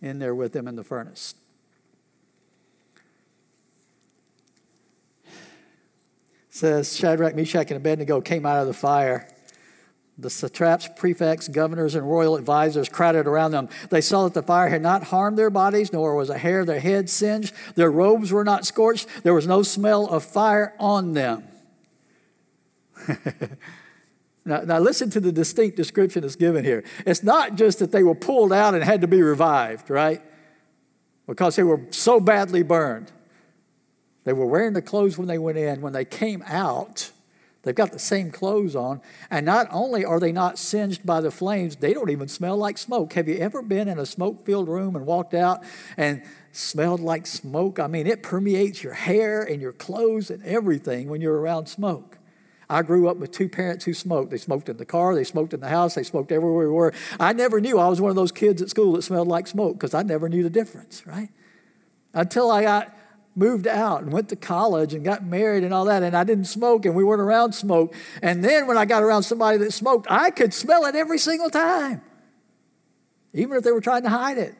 [0.00, 1.34] In there with them in the furnace.
[6.60, 9.26] Says Shadrach, Meshach, and Abednego came out of the fire.
[10.18, 13.70] The satraps, prefects, governors, and royal advisors crowded around them.
[13.88, 16.66] They saw that the fire had not harmed their bodies, nor was a hair of
[16.66, 17.54] their head singed.
[17.74, 19.08] Their robes were not scorched.
[19.22, 21.44] There was no smell of fire on them.
[24.44, 26.84] now, now, listen to the distinct description that's given here.
[27.06, 30.20] It's not just that they were pulled out and had to be revived, right?
[31.26, 33.10] Because they were so badly burned.
[34.24, 35.80] They were wearing the clothes when they went in.
[35.80, 37.10] When they came out,
[37.62, 39.00] they've got the same clothes on.
[39.30, 42.78] And not only are they not singed by the flames, they don't even smell like
[42.78, 43.14] smoke.
[43.14, 45.64] Have you ever been in a smoke filled room and walked out
[45.96, 47.78] and smelled like smoke?
[47.78, 52.18] I mean, it permeates your hair and your clothes and everything when you're around smoke.
[52.70, 54.30] I grew up with two parents who smoked.
[54.30, 56.94] They smoked in the car, they smoked in the house, they smoked everywhere we were.
[57.18, 59.74] I never knew I was one of those kids at school that smelled like smoke
[59.74, 61.30] because I never knew the difference, right?
[62.14, 62.94] Until I got
[63.36, 66.46] moved out and went to college and got married and all that, and I didn't
[66.46, 67.94] smoke and we weren't around smoke.
[68.22, 71.50] And then when I got around somebody that smoked, I could smell it every single
[71.50, 72.02] time,
[73.32, 74.54] even if they were trying to hide it.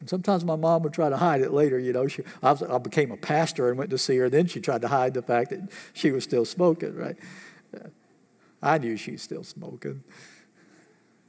[0.00, 1.78] And sometimes my mom would try to hide it later.
[1.78, 4.28] You know, she, I, was, I became a pastor and went to see her.
[4.28, 7.16] Then she tried to hide the fact that she was still smoking, right?
[8.62, 10.02] I knew she was still smoking.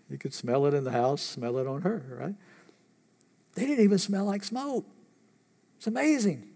[0.09, 2.35] You could smell it in the house, smell it on her, right?
[3.55, 4.85] They didn't even smell like smoke.
[5.77, 6.49] It's amazing.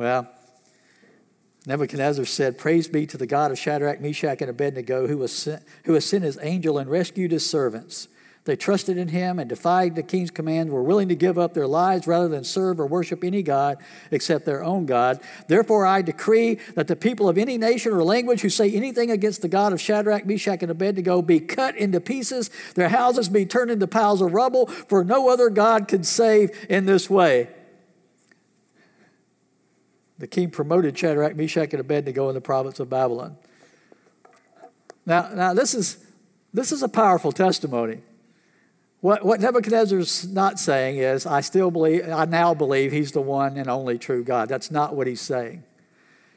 [0.00, 0.26] Well,
[1.66, 5.62] Nebuchadnezzar said, Praise be to the God of Shadrach, Meshach, and Abednego, who has, sent,
[5.84, 8.08] who has sent his angel and rescued his servants.
[8.46, 11.66] They trusted in him and defied the king's command, were willing to give up their
[11.66, 13.76] lives rather than serve or worship any God
[14.10, 15.20] except their own God.
[15.48, 19.42] Therefore, I decree that the people of any nation or language who say anything against
[19.42, 23.70] the God of Shadrach, Meshach, and Abednego be cut into pieces, their houses be turned
[23.70, 27.50] into piles of rubble, for no other God could save in this way
[30.20, 33.36] the king promoted Shadrach, Meshach, and Abednego in the province of Babylon.
[35.06, 36.04] Now, now this, is,
[36.52, 38.02] this is a powerful testimony.
[39.00, 43.56] What, what Nebuchadnezzar's not saying is, I still believe, I now believe he's the one
[43.56, 44.50] and only true God.
[44.50, 45.64] That's not what he's saying.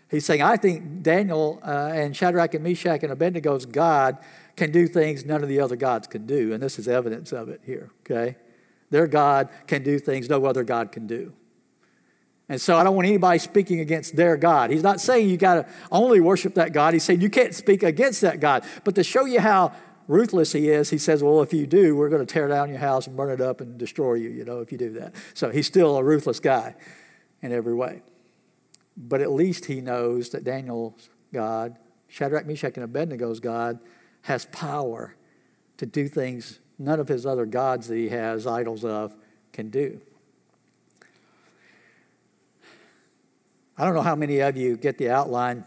[0.09, 4.17] He's saying, I think Daniel uh, and Shadrach and Meshach and Abednego's God
[4.55, 6.53] can do things none of the other gods can do.
[6.53, 8.37] And this is evidence of it here, okay?
[8.91, 11.33] Their God can do things no other God can do.
[12.49, 14.69] And so I don't want anybody speaking against their God.
[14.69, 16.93] He's not saying you got to only worship that God.
[16.93, 18.65] He's saying you can't speak against that God.
[18.83, 19.73] But to show you how
[20.07, 22.79] ruthless he is, he says, well, if you do, we're going to tear down your
[22.79, 25.15] house and burn it up and destroy you, you know, if you do that.
[25.33, 26.75] So he's still a ruthless guy
[27.41, 28.01] in every way.
[28.97, 31.77] But at least he knows that Daniel's God,
[32.07, 33.79] Shadrach, Meshach, and Abednego's God,
[34.23, 35.15] has power
[35.77, 39.15] to do things none of his other gods that he has idols of
[39.51, 40.01] can do.
[43.77, 45.65] I don't know how many of you get the outline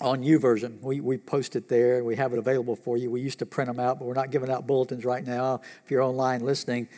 [0.00, 0.80] on YouVersion.
[0.80, 1.96] We, we post it there.
[1.96, 3.10] And we have it available for you.
[3.10, 5.90] We used to print them out, but we're not giving out bulletins right now if
[5.90, 6.88] you're online listening.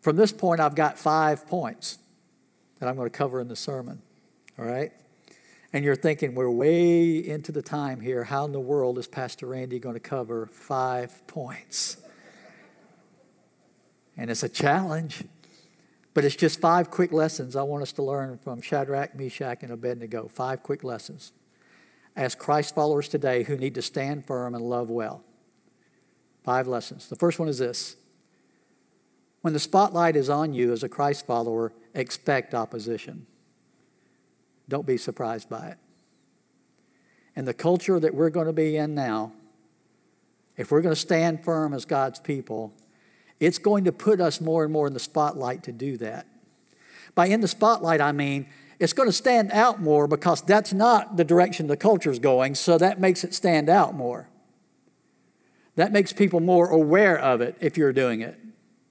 [0.00, 1.98] From this point, I've got five points
[2.78, 4.00] that I'm going to cover in the sermon.
[4.58, 4.92] All right?
[5.72, 8.24] And you're thinking, we're way into the time here.
[8.24, 11.96] How in the world is Pastor Randy going to cover five points?
[14.16, 15.24] And it's a challenge.
[16.18, 19.70] But it's just five quick lessons I want us to learn from Shadrach, Meshach, and
[19.70, 20.26] Abednego.
[20.26, 21.30] Five quick lessons
[22.16, 25.22] as Christ followers today who need to stand firm and love well.
[26.42, 27.08] Five lessons.
[27.08, 27.94] The first one is this
[29.42, 33.24] when the spotlight is on you as a Christ follower, expect opposition.
[34.68, 35.78] Don't be surprised by it.
[37.36, 39.30] In the culture that we're going to be in now,
[40.56, 42.74] if we're going to stand firm as God's people,
[43.40, 46.26] it's going to put us more and more in the spotlight to do that.
[47.14, 48.48] By in the spotlight, I mean
[48.78, 52.54] it's going to stand out more because that's not the direction the culture is going,
[52.54, 54.28] so that makes it stand out more.
[55.74, 58.38] That makes people more aware of it if you're doing it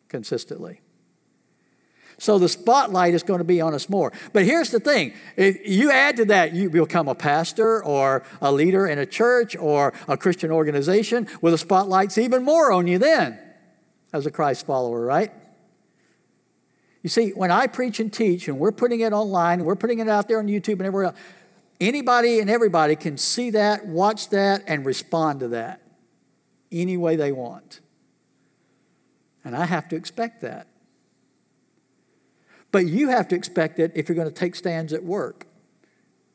[0.10, 0.81] consistently.
[2.19, 4.12] So the spotlight is going to be on us more.
[4.33, 8.51] But here's the thing if you add to that, you become a pastor or a
[8.51, 12.98] leader in a church or a Christian organization, well, the spotlight's even more on you
[12.98, 13.39] then
[14.13, 15.31] as a Christ follower, right?
[17.03, 19.99] You see, when I preach and teach, and we're putting it online, and we're putting
[19.99, 21.17] it out there on YouTube and everywhere else,
[21.79, 25.81] anybody and everybody can see that, watch that, and respond to that
[26.71, 27.79] any way they want.
[29.45, 30.67] And I have to expect that.
[32.71, 35.47] But you have to expect it if you're going to take stands at work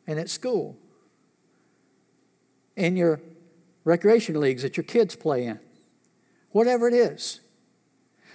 [0.07, 0.79] and at school,
[2.75, 3.21] in your
[3.85, 5.61] recreation leagues that your kids play in,
[6.51, 7.42] whatever it is.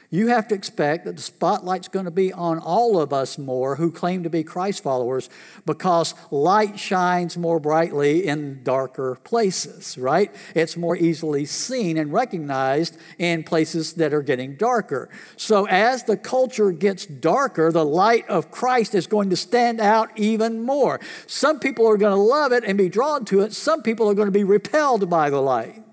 [0.10, 3.76] You have to expect that the spotlight's going to be on all of us more
[3.76, 5.30] who claim to be Christ followers
[5.66, 10.34] because light shines more brightly in darker places, right?
[10.56, 15.10] It's more easily seen and recognized in places that are getting darker.
[15.36, 20.18] So as the culture gets darker, the light of Christ is going to stand out
[20.18, 21.02] even more.
[21.26, 24.14] Some people are going to love it and be drawn to it, some people are
[24.14, 25.84] going to be repelled by the light.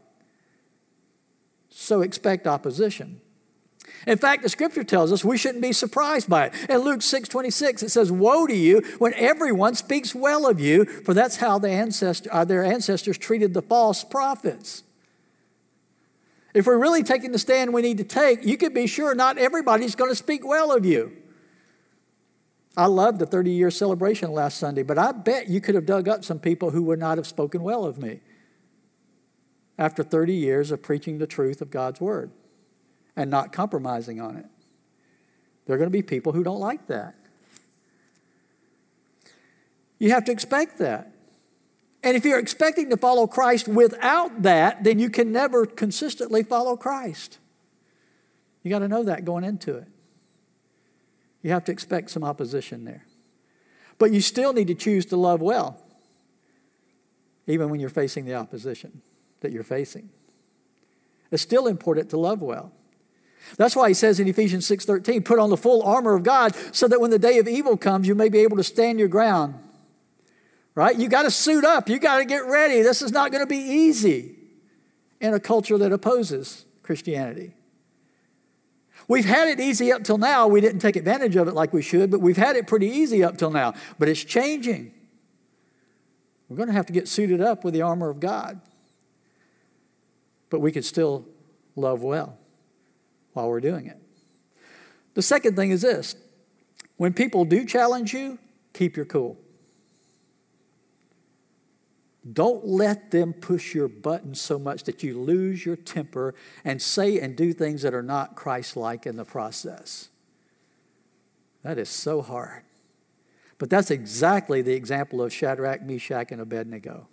[1.69, 3.21] So expect opposition.
[4.07, 6.55] In fact, the scripture tells us we shouldn't be surprised by it.
[6.69, 10.85] In Luke 6 26, it says, Woe to you when everyone speaks well of you,
[10.85, 14.83] for that's how the ancestor, uh, their ancestors treated the false prophets.
[16.53, 19.39] If we're really taking the stand we need to take, you can be sure not
[19.39, 21.17] everybody's going to speak well of you.
[22.77, 26.09] I loved the 30 year celebration last Sunday, but I bet you could have dug
[26.09, 28.21] up some people who would not have spoken well of me
[29.79, 32.31] after 30 years of preaching the truth of God's Word
[33.17, 34.47] and not compromising on it.
[35.67, 37.15] There are going to be people who don't like that.
[39.99, 41.13] You have to expect that.
[42.03, 46.77] And if you're expecting to follow Christ without that, then you can never consistently follow
[46.77, 47.39] Christ.
[48.63, 49.89] You got to know that going into it.
[51.43, 53.07] You have to expect some opposition there.
[53.99, 55.81] But you still need to choose to love well,
[57.47, 59.01] even when you're facing the opposition
[59.41, 60.11] that you're facing.
[61.31, 62.73] It's still important to love well.
[63.57, 66.89] That's why he says in Ephesians 6:13, put on the full armor of God so
[66.89, 69.55] that when the day of evil comes, you may be able to stand your ground.
[70.75, 70.99] Right?
[70.99, 71.89] You got to suit up.
[71.89, 72.83] You got to get ready.
[72.83, 74.35] This is not going to be easy
[75.21, 77.55] in a culture that opposes Christianity.
[79.07, 80.49] We've had it easy up till now.
[80.49, 83.23] We didn't take advantage of it like we should, but we've had it pretty easy
[83.23, 83.75] up till now.
[83.99, 84.93] But it's changing.
[86.49, 88.61] We're going to have to get suited up with the armor of God.
[90.51, 91.25] But we could still
[91.77, 92.39] love well
[93.35, 93.99] while we're doing it.
[95.15, 96.17] The second thing is this
[96.97, 98.39] when people do challenge you,
[98.73, 99.39] keep your cool.
[102.33, 107.21] Don't let them push your buttons so much that you lose your temper and say
[107.21, 110.09] and do things that are not Christ like in the process.
[111.63, 112.63] That is so hard.
[113.59, 117.09] But that's exactly the example of Shadrach, Meshach, and Abednego.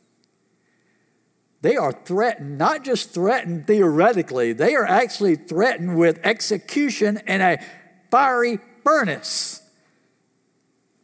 [1.62, 7.64] They are threatened, not just threatened theoretically, they are actually threatened with execution in a
[8.10, 9.62] fiery furnace.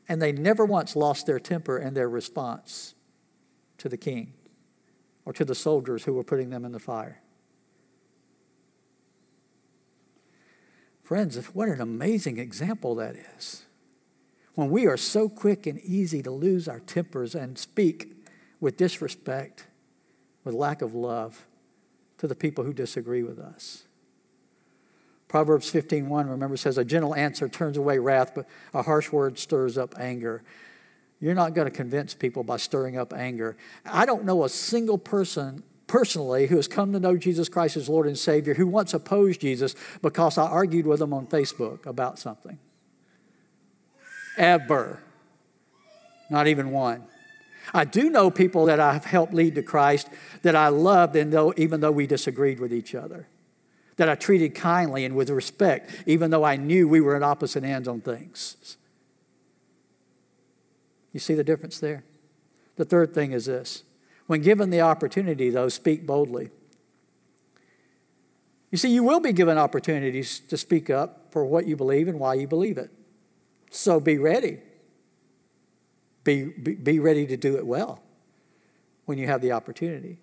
[0.10, 2.96] And they never once lost their temper in their response
[3.78, 4.34] to the king
[5.26, 7.22] or to the soldiers who were putting them in the fire.
[11.04, 13.64] Friends, what an amazing example that is.
[14.56, 18.16] When we are so quick and easy to lose our tempers and speak
[18.60, 19.67] with disrespect
[20.48, 21.46] with lack of love
[22.18, 23.84] to the people who disagree with us.
[25.28, 29.78] Proverbs 15:1 remember says a gentle answer turns away wrath but a harsh word stirs
[29.78, 30.42] up anger.
[31.20, 33.58] You're not going to convince people by stirring up anger.
[33.86, 37.90] I don't know a single person personally who has come to know Jesus Christ as
[37.90, 42.20] Lord and Savior who once opposed Jesus because I argued with them on Facebook about
[42.20, 42.58] something.
[44.38, 45.02] Ever.
[46.30, 47.04] Not even one.
[47.74, 50.10] I do know people that I've helped lead to Christ
[50.42, 53.28] that I loved, and though, even though we disagreed with each other,
[53.98, 57.64] that I treated kindly and with respect, even though I knew we were at opposite
[57.64, 58.78] ends on things.
[61.14, 62.04] You see the difference there?
[62.76, 63.84] The third thing is this
[64.28, 66.50] when given the opportunity, though, speak boldly.
[68.70, 72.20] You see, you will be given opportunities to speak up for what you believe and
[72.20, 72.92] why you believe it.
[73.72, 74.60] So be ready.
[76.28, 78.04] Be, be, ready to do it well
[79.06, 80.20] when you have the opportunity.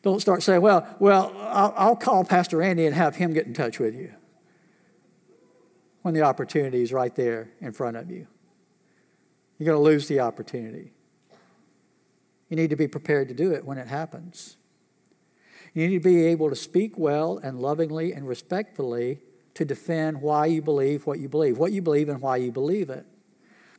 [0.00, 3.52] Don't start saying, well, well, I'll, I'll call Pastor Andy and have him get in
[3.52, 4.14] touch with you
[6.00, 8.26] when the opportunity is right there in front of you.
[9.58, 10.92] You're going to lose the opportunity.
[12.48, 14.56] You need to be prepared to do it when it happens.
[15.74, 19.20] You need to be able to speak well and lovingly and respectfully
[19.52, 22.88] to defend why you believe what you believe, what you believe and why you believe
[22.88, 23.04] it.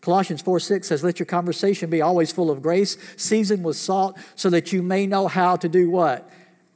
[0.02, 4.18] Colossians 4 6 says, Let your conversation be always full of grace, seasoned with salt,
[4.36, 6.30] so that you may know how to do what?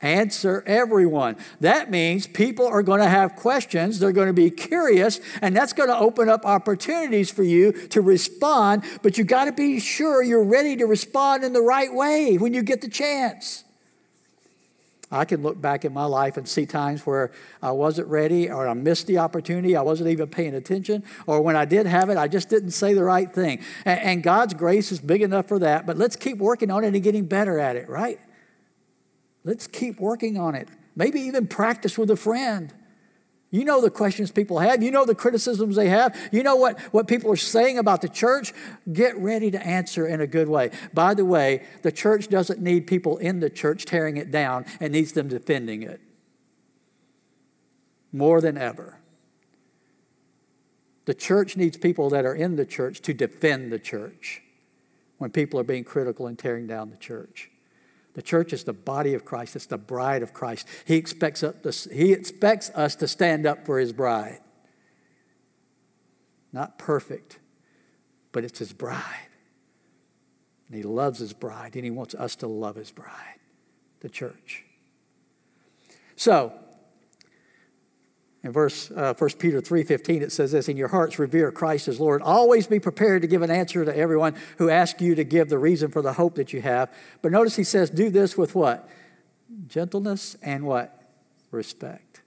[0.03, 1.38] answer everyone.
[1.61, 5.74] That means people are going to have questions, they're going to be curious, and that's
[5.74, 10.21] going to open up opportunities for you to respond, but you got to be sure
[10.21, 13.63] you're ready to respond in the right way when you get the chance.
[15.14, 18.68] I can look back in my life and see times where I wasn't ready or
[18.68, 22.18] I missed the opportunity, I wasn't even paying attention, or when I did have it,
[22.18, 23.59] I just didn't say the right thing.
[23.86, 27.03] And, God's grace is big enough for that, but let's keep working on it and
[27.03, 28.20] getting better at it, right?
[29.43, 30.70] Let's keep working on it.
[30.95, 32.74] Maybe even practice with a friend.
[33.53, 34.81] You know the questions people have.
[34.81, 36.17] You know the criticisms they have.
[36.31, 38.51] You know what, what people are saying about the church.
[38.91, 40.71] Get ready to answer in a good way.
[40.91, 44.91] By the way, the church doesn't need people in the church tearing it down, it
[44.91, 46.01] needs them defending it
[48.11, 48.97] more than ever.
[51.05, 54.41] The church needs people that are in the church to defend the church
[55.19, 57.51] when people are being critical and tearing down the church.
[58.14, 60.68] The church is the body of Christ, it's the bride of Christ.
[60.86, 64.39] He expects, us to, he expects us to stand up for his bride.
[66.51, 67.39] Not perfect,
[68.32, 69.28] but it's his bride.
[70.68, 73.39] And he loves his bride, and he wants us to love his bride,
[74.01, 74.64] the church.
[76.16, 76.53] So,
[78.43, 81.99] in verse uh, 1 Peter 3.15, it says this, In your hearts revere Christ as
[81.99, 82.21] Lord.
[82.21, 85.57] Always be prepared to give an answer to everyone who asks you to give the
[85.57, 86.93] reason for the hope that you have.
[87.21, 88.89] But notice he says, do this with what?
[89.67, 91.01] Gentleness and what?
[91.51, 92.21] Respect.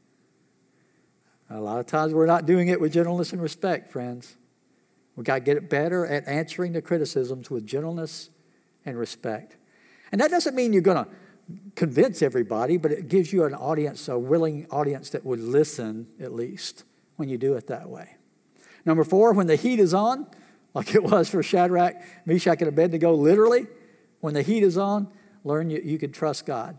[1.50, 4.36] A lot of times we're not doing it with gentleness and respect, friends.
[5.16, 8.30] We've got to get better at answering the criticisms with gentleness
[8.86, 9.56] and respect.
[10.12, 11.10] And that doesn't mean you're going to
[11.74, 16.32] convince everybody, but it gives you an audience, a willing audience that would listen at
[16.32, 16.84] least
[17.16, 18.16] when you do it that way.
[18.84, 20.26] Number four, when the heat is on,
[20.74, 21.94] like it was for Shadrach,
[22.24, 23.66] Meshach, and Abednego, literally,
[24.20, 25.08] when the heat is on,
[25.44, 26.76] learn you, you can trust God.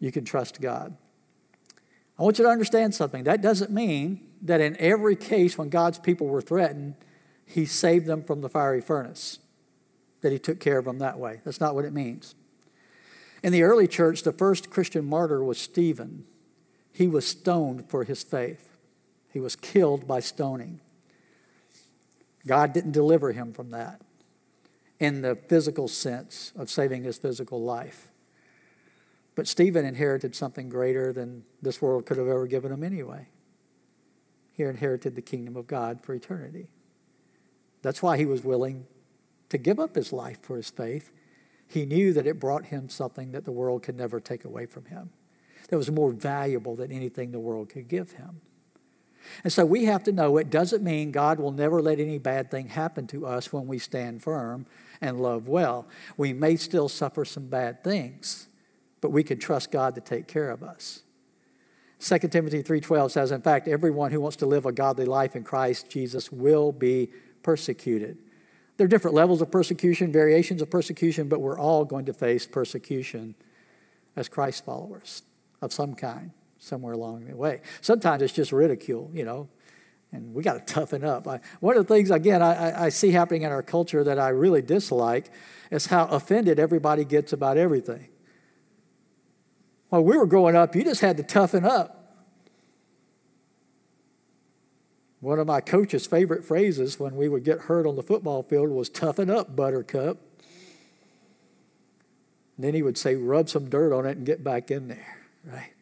[0.00, 0.96] You can trust God.
[2.18, 3.24] I want you to understand something.
[3.24, 6.94] That doesn't mean that in every case when God's people were threatened,
[7.44, 9.38] He saved them from the fiery furnace
[10.20, 11.40] that he took care of them that way.
[11.44, 12.34] That's not what it means.
[13.42, 16.24] In the early church, the first Christian martyr was Stephen.
[16.92, 18.76] He was stoned for his faith,
[19.32, 20.80] he was killed by stoning.
[22.46, 24.00] God didn't deliver him from that
[24.98, 28.10] in the physical sense of saving his physical life.
[29.34, 33.28] But Stephen inherited something greater than this world could have ever given him anyway.
[34.52, 36.68] He inherited the kingdom of God for eternity.
[37.82, 38.86] That's why he was willing
[39.48, 41.10] to give up his life for his faith,
[41.66, 44.86] he knew that it brought him something that the world could never take away from
[44.86, 45.10] him,
[45.68, 48.40] that was more valuable than anything the world could give him.
[49.44, 52.50] And so we have to know it doesn't mean God will never let any bad
[52.50, 54.66] thing happen to us when we stand firm
[55.00, 55.86] and love well.
[56.16, 58.48] We may still suffer some bad things,
[59.00, 61.02] but we can trust God to take care of us.
[62.00, 65.42] 2 Timothy 3:12 says in fact everyone who wants to live a godly life in
[65.42, 67.10] Christ Jesus will be
[67.42, 68.18] persecuted.
[68.78, 72.46] There are different levels of persecution, variations of persecution, but we're all going to face
[72.46, 73.34] persecution
[74.16, 75.22] as Christ followers
[75.60, 77.60] of some kind somewhere along the way.
[77.80, 79.48] Sometimes it's just ridicule, you know,
[80.12, 81.26] and we got to toughen up.
[81.26, 84.28] I, one of the things, again, I, I see happening in our culture that I
[84.28, 85.30] really dislike
[85.72, 88.08] is how offended everybody gets about everything.
[89.88, 91.97] While we were growing up, you just had to toughen up.
[95.20, 98.70] One of my coach's favorite phrases when we would get hurt on the football field
[98.70, 100.18] was toughen up, buttercup.
[102.56, 105.18] And then he would say, rub some dirt on it and get back in there,
[105.44, 105.72] right?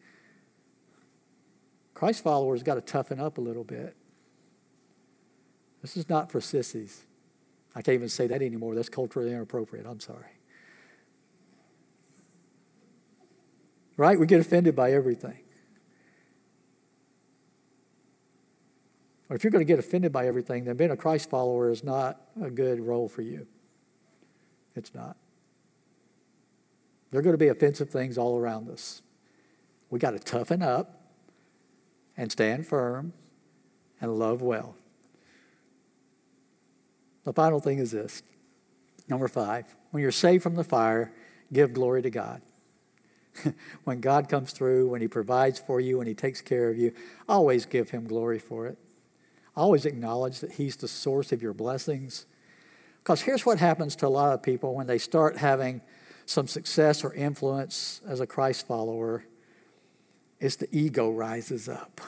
[1.93, 3.95] Christ followers got to toughen up a little bit.
[5.81, 7.03] This is not for sissies.
[7.75, 8.75] I can't even say that anymore.
[8.75, 9.85] That's culturally inappropriate.
[9.87, 10.25] I'm sorry.
[13.95, 14.19] Right?
[14.19, 15.39] We get offended by everything.
[19.29, 21.83] Or if you're going to get offended by everything, then being a Christ follower is
[21.83, 23.45] not a good role for you.
[24.75, 25.17] It's not.
[27.11, 29.01] There are going to be offensive things all around us.
[29.89, 31.01] We got to toughen up
[32.15, 33.13] and stand firm
[34.01, 34.75] and love well.
[37.23, 38.23] The final thing is this
[39.09, 41.13] number five when you're saved from the fire,
[41.51, 42.41] give glory to God.
[43.83, 46.93] when God comes through, when He provides for you, when He takes care of you,
[47.27, 48.77] always give Him glory for it.
[49.57, 52.27] Always acknowledge that He's the source of your blessings.
[53.03, 55.81] Because here's what happens to a lot of people when they start having
[56.27, 59.23] some success or influence as a Christ follower
[60.39, 61.99] is the ego rises up.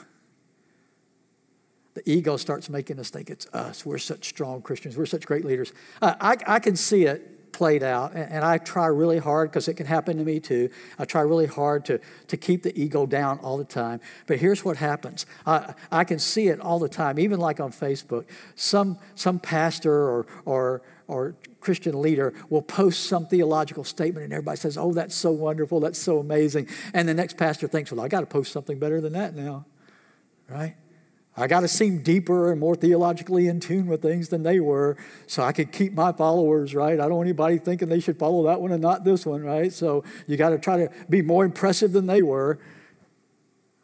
[1.94, 3.84] The ego starts making us think it's us.
[3.84, 4.96] We're such strong Christians.
[4.96, 5.72] We're such great leaders.
[6.00, 9.68] Uh, I, I can see it played out, and, and I try really hard because
[9.68, 10.70] it can happen to me too.
[10.98, 14.00] I try really hard to, to keep the ego down all the time.
[14.26, 17.72] But here's what happens I, I can see it all the time, even like on
[17.72, 18.26] Facebook.
[18.54, 24.56] Some, some pastor or, or, or Christian leader will post some theological statement, and everybody
[24.56, 26.68] says, Oh, that's so wonderful, that's so amazing.
[26.94, 29.66] And the next pastor thinks, Well, I got to post something better than that now,
[30.48, 30.76] right?
[31.36, 34.96] I got to seem deeper and more theologically in tune with things than they were
[35.26, 36.94] so I could keep my followers, right?
[36.94, 39.72] I don't want anybody thinking they should follow that one and not this one, right?
[39.72, 42.58] So you got to try to be more impressive than they were.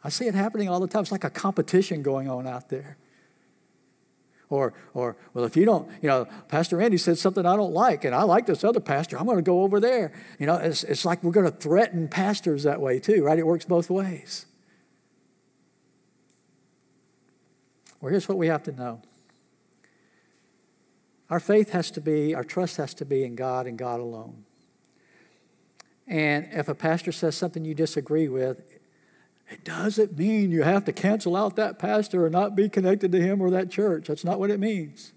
[0.03, 1.01] I see it happening all the time.
[1.01, 2.97] It's like a competition going on out there.
[4.49, 8.05] Or, or, well, if you don't, you know, Pastor Andy said something I don't like,
[8.05, 10.13] and I like this other pastor, I'm going to go over there.
[10.39, 13.37] You know, it's, it's like we're going to threaten pastors that way too, right?
[13.37, 14.45] It works both ways.
[17.99, 19.01] Well, here's what we have to know
[21.29, 24.45] our faith has to be, our trust has to be in God and God alone.
[26.07, 28.61] And if a pastor says something you disagree with,
[29.49, 33.21] it doesn't mean you have to cancel out that pastor or not be connected to
[33.21, 34.07] him or that church.
[34.07, 35.13] That's not what it means.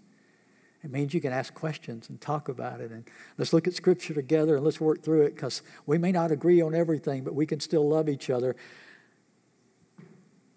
[0.83, 2.91] It means you can ask questions and talk about it.
[2.91, 3.05] And
[3.39, 6.61] let's look at Scripture together and let's work through it because we may not agree
[6.61, 8.57] on everything, but we can still love each other.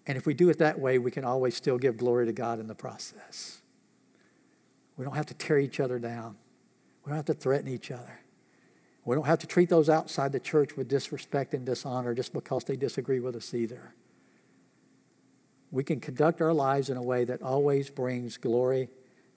[0.06, 2.60] And if we do it that way, we can always still give glory to God
[2.60, 3.62] in the process.
[4.96, 6.36] We don't have to tear each other down,
[7.04, 8.20] we don't have to threaten each other.
[9.06, 12.64] We don't have to treat those outside the church with disrespect and dishonor just because
[12.64, 13.94] they disagree with us either.
[15.70, 18.88] We can conduct our lives in a way that always brings glory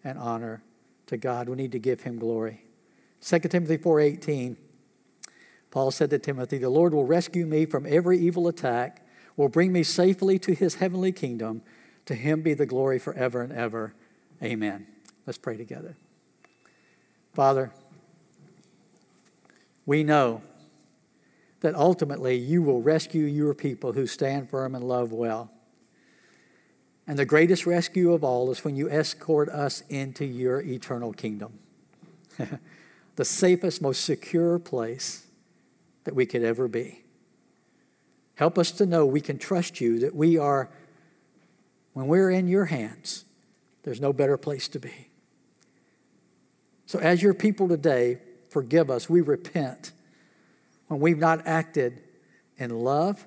[0.06, 0.64] and honor
[1.08, 1.50] to God.
[1.50, 2.64] We need to give him glory.
[3.20, 4.58] 2 Timothy 4:18
[5.70, 9.06] Paul said to Timothy, "The Lord will rescue me from every evil attack
[9.38, 11.62] will bring me safely to his heavenly kingdom.
[12.08, 13.94] To him be the glory forever and ever.
[14.44, 14.88] Amen.
[15.26, 15.96] Let's pray together.
[17.34, 17.72] Father,
[19.86, 20.42] we know
[21.62, 25.52] that ultimately you will rescue your people who stand firm and love well.
[27.08, 31.60] And the greatest rescue of all is when you escort us into your eternal kingdom.
[33.16, 35.28] the safest, most secure place
[36.04, 37.04] that we could ever be.
[38.38, 40.70] Help us to know we can trust you, that we are,
[41.94, 43.26] when we're in your hands,
[43.82, 45.10] there's no better place to be.
[46.86, 48.20] So, as your people today,
[48.50, 49.10] forgive us.
[49.10, 49.92] We repent
[50.88, 52.02] when we've not acted
[52.58, 53.26] in love,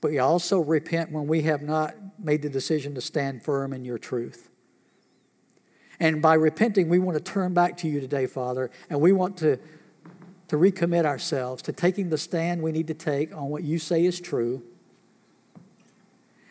[0.00, 3.84] but we also repent when we have not made the decision to stand firm in
[3.84, 4.50] your truth.
[6.00, 9.36] And by repenting, we want to turn back to you today, Father, and we want
[9.38, 9.58] to
[10.48, 14.04] to recommit ourselves to taking the stand we need to take on what you say
[14.04, 14.62] is true,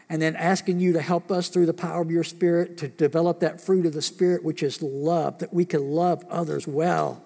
[0.10, 3.39] and then asking you to help us through the power of your Spirit to develop
[3.39, 7.24] that fruit of the Spirit, which is love, that we can love others well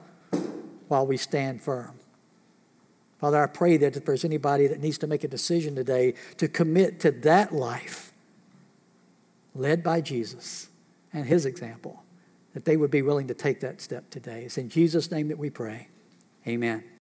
[0.88, 2.00] while we stand firm.
[3.20, 6.48] Father, I pray that if there's anybody that needs to make a decision today to
[6.48, 8.14] commit to that life
[9.56, 10.70] led by Jesus
[11.12, 12.04] and his example,
[12.54, 14.44] that they would be willing to take that step today.
[14.44, 15.88] It's in Jesus' name that we pray.
[16.48, 16.97] Amen.